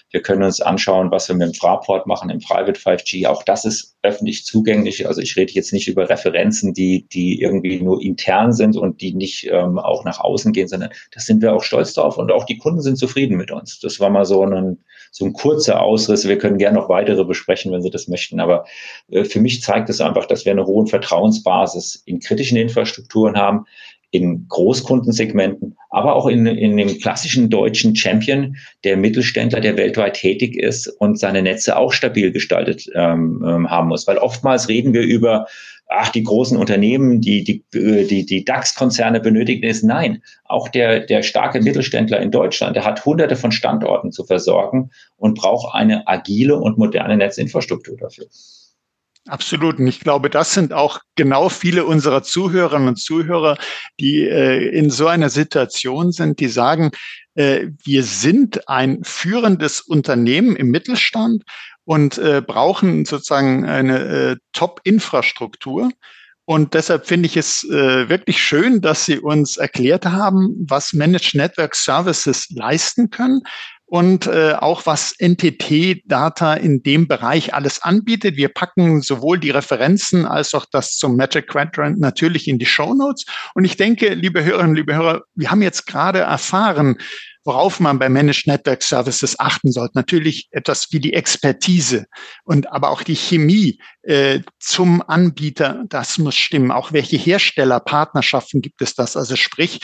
Wir 0.10 0.22
können 0.24 0.44
uns 0.44 0.62
anschauen, 0.62 1.12
was 1.12 1.28
wir 1.28 1.36
mit 1.36 1.50
dem 1.50 1.54
Fraport 1.54 2.08
machen 2.08 2.32
im 2.32 2.40
Private 2.40 2.80
5G. 2.80 3.28
Auch 3.28 3.44
das 3.44 3.66
ist 3.66 3.96
öffentlich 4.02 4.46
zugänglich. 4.46 5.08
Also 5.08 5.22
ich 5.22 5.36
rede 5.36 5.54
jetzt 5.54 5.74
nicht 5.74 5.88
über 5.88 6.10
Referenzen, 6.10 6.74
die, 6.74 7.08
die 7.10 7.42
irgendwie 7.42 7.82
nur 7.82 8.02
intern 8.02 8.54
sind 8.54 8.76
und 8.78 9.02
die 9.02 9.14
nicht 9.14 9.48
ähm, 9.52 9.78
auch 9.78 10.04
nach 10.06 10.20
außen 10.20 10.54
gehen, 10.54 10.68
sondern 10.68 10.90
das 11.14 11.26
sind 11.26 11.42
wir 11.42 11.54
auch 11.54 11.64
stolz 11.64 11.94
drauf 11.94 12.18
und 12.18 12.32
auch 12.32 12.46
die 12.46 12.58
Kunden 12.58 12.82
sind 12.82 12.98
zufrieden 12.98 13.35
mit 13.36 13.52
uns. 13.52 13.80
Das 13.80 14.00
war 14.00 14.10
mal 14.10 14.26
so 14.26 14.46
ein, 14.46 14.84
so 15.12 15.26
ein 15.26 15.34
kurzer 15.34 15.82
Ausriss. 15.82 16.28
Wir 16.28 16.38
können 16.38 16.58
gerne 16.58 16.78
noch 16.78 16.90
weitere 16.90 17.24
besprechen, 17.24 17.72
wenn 17.72 17.82
Sie 17.82 17.90
das 17.90 18.08
möchten. 18.08 18.40
Aber 18.40 18.66
äh, 19.10 19.24
für 19.24 19.40
mich 19.40 19.62
zeigt 19.62 19.90
es 19.90 20.02
einfach, 20.02 20.26
dass 20.26 20.46
wir 20.46 20.52
eine 20.52 20.66
hohe 20.66 20.88
Vertrauensbasis 20.88 22.04
in 22.06 22.20
kritischen 22.20 22.58
Infrastrukturen 22.58 23.38
haben, 23.38 23.66
in 24.16 24.48
Großkundensegmenten, 24.48 25.76
aber 25.90 26.16
auch 26.16 26.28
in, 26.28 26.46
in 26.46 26.78
dem 26.78 27.00
klassischen 27.00 27.50
deutschen 27.50 27.96
Champion, 27.96 28.56
der 28.84 28.98
Mittelständler, 28.98 29.60
der 29.60 29.78
weltweit 29.78 30.16
tätig 30.16 30.58
ist 30.58 30.88
und 30.88 31.20
seine 31.20 31.42
Netze 31.42 31.78
auch 31.78 31.92
stabil 31.92 32.32
gestaltet 32.32 32.88
ähm, 32.96 33.44
ähm 33.48 33.70
haben 33.70 33.90
muss. 33.90 34.08
Weil 34.08 34.18
oftmals 34.18 34.70
reden 34.70 34.94
wir 34.94 35.02
über 35.02 35.48
ach, 35.88 36.10
die 36.10 36.24
großen 36.24 36.58
Unternehmen, 36.58 37.22
die, 37.22 37.44
die, 37.44 37.64
die, 37.74 38.26
die 38.26 38.46
DAX-Konzerne 38.46 39.20
benötigen 39.20 39.68
es. 39.68 39.84
Nein, 39.84 40.22
auch 40.46 40.70
der, 40.70 41.02
der 41.02 41.24
starke 41.24 41.62
Mittelständler 41.62 42.20
in 42.20 42.32
Deutschland, 42.32 42.76
der 42.76 42.86
hat 42.86 43.06
hunderte 43.06 43.36
von 43.36 43.52
Standorten 43.52 44.12
zu 44.12 44.24
versorgen 44.26 44.90
und 45.18 45.38
braucht 45.38 45.76
eine 45.76 46.08
agile 46.08 46.58
und 46.58 46.78
moderne 46.78 47.18
Netzinfrastruktur 47.18 47.98
dafür. 47.98 48.26
Absolut. 49.28 49.80
Und 49.80 49.88
ich 49.88 50.02
glaube, 50.02 50.30
das 50.30 50.54
sind 50.54 50.72
auch 50.72 51.00
genau 51.16 51.50
viele 51.50 51.86
unserer 51.86 52.22
Zuhörerinnen 52.22 52.90
und 52.90 53.00
Zuhörer, 53.00 53.58
die 54.00 54.22
äh, 54.22 54.70
in 54.70 54.92
so 54.92 55.08
einer 55.08 55.30
Situation 55.30 56.12
sind, 56.12 56.40
die 56.40 56.48
sagen, 56.48 56.92
äh, 57.34 57.68
wir 57.84 58.04
sind 58.04 58.70
ein 58.70 59.04
führendes 59.04 59.82
Unternehmen 59.82 60.56
im 60.56 60.70
Mittelstand 60.70 61.44
und 61.86 62.20
äh, 62.20 62.44
brauchen 62.46 63.06
sozusagen 63.06 63.66
eine 63.66 64.00
äh, 64.00 64.36
Top-Infrastruktur. 64.54 65.90
Und 66.48 66.76
deshalb 66.76 67.08
finde 67.08 67.26
ich 67.26 67.36
es 67.36 67.64
äh, 67.64 68.08
wirklich 68.08 68.40
schön, 68.44 68.80
dass 68.80 69.06
Sie 69.06 69.18
uns 69.18 69.58
erklärt 69.58 70.06
haben, 70.06 70.56
was 70.70 70.94
Managed 70.94 71.34
Network 71.34 71.74
Services 71.74 72.48
leisten 72.52 73.10
können 73.10 73.42
und 73.88 74.26
äh, 74.28 74.54
auch 74.54 74.86
was 74.86 75.14
NTT 75.20 76.04
Data 76.06 76.56
in 76.56 76.82
dem 76.82 77.08
Bereich 77.08 77.54
alles 77.54 77.82
anbietet. 77.82 78.36
Wir 78.36 78.50
packen 78.50 79.02
sowohl 79.02 79.40
die 79.40 79.52
Referenzen 79.52 80.26
als 80.26 80.54
auch 80.54 80.66
das 80.72 80.98
zum 80.98 81.16
Magic 81.16 81.48
Quadrant 81.48 82.00
natürlich 82.00 82.48
in 82.48 82.58
die 82.58 82.66
Show 82.66 82.94
Notes. 82.94 83.26
Und 83.54 83.66
ich 83.66 83.78
denke, 83.78 84.14
liebe 84.14 84.44
Hörerinnen, 84.44 84.76
liebe 84.76 84.96
Hörer, 84.96 85.24
wir 85.36 85.52
haben 85.52 85.62
jetzt 85.62 85.86
gerade 85.86 86.20
erfahren, 86.20 86.98
worauf 87.46 87.80
man 87.80 88.00
bei 88.00 88.10
Managed 88.10 88.48
Network 88.48 88.82
Services 88.82 89.40
achten 89.40 89.72
sollte. 89.72 89.94
Natürlich 89.96 90.48
etwas 90.50 90.88
wie 90.92 91.00
die 91.00 91.14
Expertise 91.14 92.08
und 92.44 92.72
aber 92.72 92.90
auch 92.90 93.04
die 93.04 93.16
Chemie 93.16 93.80
äh, 94.02 94.40
zum 94.60 95.04
Anbieter, 95.08 95.84
das 95.88 96.18
muss 96.18 96.36
stimmen. 96.36 96.72
Auch 96.72 96.92
welche 96.92 97.18
Herstellerpartnerschaften 97.18 98.62
gibt 98.62 98.82
es 98.82 98.96
das? 98.96 99.16
Also 99.16 99.36
sprich, 99.36 99.80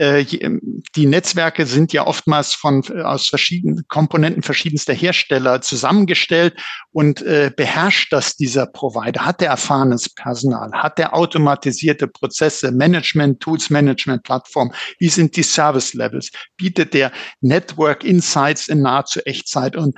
die 0.00 1.06
Netzwerke 1.06 1.66
sind 1.66 1.92
ja 1.92 2.06
oftmals 2.06 2.54
von 2.54 2.82
äh, 2.88 3.02
aus 3.02 3.28
verschiedenen 3.28 3.84
Komponenten 3.88 4.42
verschiedenster 4.42 4.94
Hersteller 4.94 5.60
zusammengestellt 5.60 6.54
und 6.90 7.20
äh, 7.22 7.52
beherrscht 7.54 8.10
das 8.12 8.36
dieser 8.36 8.66
Provider? 8.66 9.26
Hat 9.26 9.42
der 9.42 9.50
erfahrenes 9.50 10.08
Personal? 10.08 10.70
Hat 10.72 10.96
der 10.96 11.14
automatisierte 11.14 12.08
Prozesse, 12.08 12.72
Management, 12.72 13.40
Tools, 13.40 13.68
Management, 13.68 14.22
Plattform? 14.22 14.72
Wie 14.98 15.10
sind 15.10 15.36
die 15.36 15.42
Service 15.42 15.92
Levels? 15.92 16.30
Bietet 16.56 16.94
der 16.94 17.12
Network 17.42 18.02
Insights 18.02 18.68
in 18.68 18.80
nahezu 18.80 19.20
Echtzeit? 19.26 19.76
Und 19.76 19.94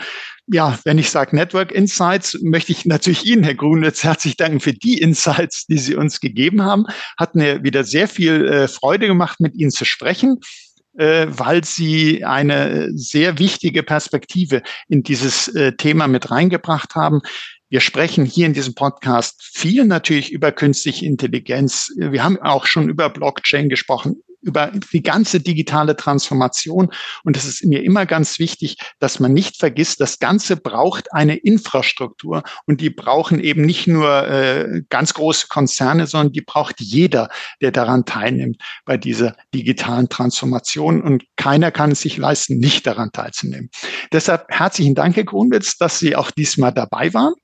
ja, 0.47 0.79
wenn 0.85 0.99
ich 0.99 1.11
sage 1.11 1.37
Network 1.37 1.73
Insights, 1.73 2.39
möchte 2.43 2.73
ich 2.73 2.85
natürlich 2.85 3.25
Ihnen, 3.25 3.45
Herr 3.45 3.55
Grunitz, 3.55 4.03
herzlich 4.03 4.37
danken 4.37 4.61
für 4.61 4.73
die 4.73 4.99
Insights, 4.99 5.67
die 5.67 5.79
Sie 5.79 5.95
uns 5.95 6.21
gegeben 6.21 6.63
haben. 6.63 6.87
Hat 7.17 7.35
mir 7.35 7.63
wieder 7.63 7.85
sehr 7.85 8.09
viel 8.09 8.47
äh, 8.47 8.69
Freude 8.69 9.07
gemacht, 9.07 9.41
mit 9.41 9.55
Ihnen 9.55 9.71
zu 9.71 9.85
sprechen, 9.85 10.41
äh, 10.99 11.27
weil 11.29 11.65
Sie 11.65 12.25
eine 12.25 12.91
sehr 12.95 13.39
wichtige 13.39 13.83
Perspektive 13.83 14.63
in 14.89 15.03
dieses 15.03 15.49
äh, 15.49 15.73
Thema 15.73 16.09
mit 16.09 16.31
reingebracht 16.31 16.95
haben. 16.97 17.21
Wir 17.69 17.81
sprechen 17.81 18.27
hier 18.27 18.47
in 18.47 18.53
diesem 18.53 18.75
Podcast 18.75 19.43
viel 19.43 19.85
natürlich 19.85 20.33
über 20.33 20.53
künstliche 20.53 21.07
Intelligenz. 21.07 21.91
Wir 21.97 22.23
haben 22.23 22.39
auch 22.43 22.67
schon 22.67 22.91
über 22.91 23.09
Blockchain 23.09 23.71
gesprochen, 23.71 24.23
über 24.43 24.73
die 24.93 25.03
ganze 25.03 25.41
digitale 25.41 25.97
Transformation. 25.97 26.91
Und 27.25 27.37
es 27.37 27.45
ist 27.45 27.65
mir 27.65 27.83
immer 27.83 28.07
ganz 28.07 28.39
wichtig, 28.39 28.77
dass 28.99 29.21
man 29.21 29.33
nicht 29.33 29.59
vergisst, 29.59 30.01
das 30.01 30.19
Ganze 30.19 30.57
braucht 30.57 31.13
eine 31.13 31.37
Infrastruktur 31.37 32.43
und 32.67 32.81
die 32.81 32.91
brauchen 32.91 33.41
eben 33.41 33.63
nicht 33.63 33.87
nur 33.87 34.29
äh, 34.29 34.83
ganz 34.91 35.15
große 35.15 35.47
Konzerne, 35.49 36.07
sondern 36.07 36.33
die 36.33 36.41
braucht 36.41 36.81
jeder, 36.81 37.29
der 37.61 37.71
daran 37.73 38.05
teilnimmt 38.05 38.63
bei 38.85 38.97
dieser 38.97 39.37
digitalen 39.55 40.09
Transformation. 40.09 41.03
Und 41.03 41.25
keiner 41.37 41.71
kann 41.71 41.93
es 41.93 42.01
sich 42.01 42.17
leisten, 42.17 42.59
nicht 42.59 42.87
daran 42.87 43.13
teilzunehmen. 43.13 43.71
Deshalb 44.13 44.47
herzlichen 44.49 44.95
Dank, 44.95 45.17
Herr 45.17 45.25
Grunwitz, 45.25 45.79
dass 45.79 45.99
Sie 45.99 46.17
auch 46.17 46.31
diesmal 46.31 46.73
dabei 46.73 47.15
waren. 47.15 47.35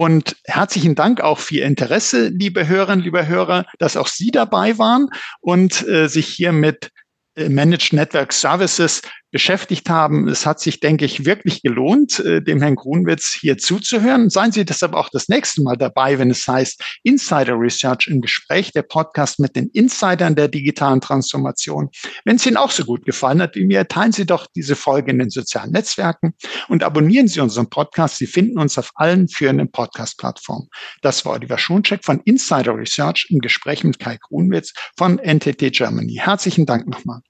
Und 0.00 0.34
herzlichen 0.46 0.94
Dank 0.94 1.20
auch 1.20 1.38
für 1.38 1.56
Ihr 1.56 1.66
Interesse, 1.66 2.28
liebe 2.28 2.66
Hörerinnen, 2.66 3.04
liebe 3.04 3.26
Hörer, 3.26 3.66
dass 3.78 3.98
auch 3.98 4.06
Sie 4.06 4.30
dabei 4.30 4.78
waren 4.78 5.10
und 5.40 5.86
äh, 5.86 6.08
sich 6.08 6.26
hier 6.26 6.52
mit 6.52 6.90
äh, 7.34 7.50
Managed 7.50 7.92
Network 7.92 8.32
Services 8.32 9.02
beschäftigt 9.30 9.88
haben. 9.88 10.28
Es 10.28 10.46
hat 10.46 10.60
sich, 10.60 10.80
denke 10.80 11.04
ich, 11.04 11.24
wirklich 11.24 11.62
gelohnt, 11.62 12.18
äh, 12.20 12.42
dem 12.42 12.60
Herrn 12.60 12.76
Grunwitz 12.76 13.36
hier 13.38 13.58
zuzuhören. 13.58 14.30
Seien 14.30 14.52
Sie 14.52 14.64
deshalb 14.64 14.94
auch 14.94 15.08
das 15.10 15.28
nächste 15.28 15.62
Mal 15.62 15.76
dabei, 15.76 16.18
wenn 16.18 16.30
es 16.30 16.46
heißt 16.46 16.82
Insider 17.04 17.58
Research 17.58 18.08
im 18.08 18.20
Gespräch, 18.20 18.72
der 18.72 18.82
Podcast 18.82 19.38
mit 19.38 19.56
den 19.56 19.68
Insidern 19.68 20.34
der 20.34 20.48
digitalen 20.48 21.00
Transformation. 21.00 21.90
Wenn 22.24 22.36
es 22.36 22.46
Ihnen 22.46 22.56
auch 22.56 22.70
so 22.70 22.84
gut 22.84 23.04
gefallen 23.04 23.40
hat 23.40 23.54
wie 23.54 23.64
mir, 23.64 23.86
teilen 23.86 24.12
Sie 24.12 24.26
doch 24.26 24.46
diese 24.54 24.76
Folge 24.76 25.10
in 25.10 25.18
den 25.18 25.30
sozialen 25.30 25.70
Netzwerken 25.70 26.34
und 26.68 26.82
abonnieren 26.82 27.28
Sie 27.28 27.40
unseren 27.40 27.70
Podcast. 27.70 28.16
Sie 28.16 28.26
finden 28.26 28.58
uns 28.58 28.78
auf 28.78 28.90
allen 28.94 29.28
führenden 29.28 29.70
Podcast-Plattformen. 29.70 30.68
Das 31.02 31.24
war 31.24 31.34
Oliver 31.34 31.58
Schoncheck 31.58 32.04
von 32.04 32.20
Insider 32.24 32.76
Research 32.76 33.28
im 33.30 33.38
Gespräch 33.38 33.84
mit 33.84 33.98
Kai 33.98 34.18
Grunwitz 34.20 34.72
von 34.96 35.18
NTT 35.18 35.72
Germany. 35.72 36.18
Herzlichen 36.20 36.66
Dank 36.66 36.86
nochmal. 36.86 37.20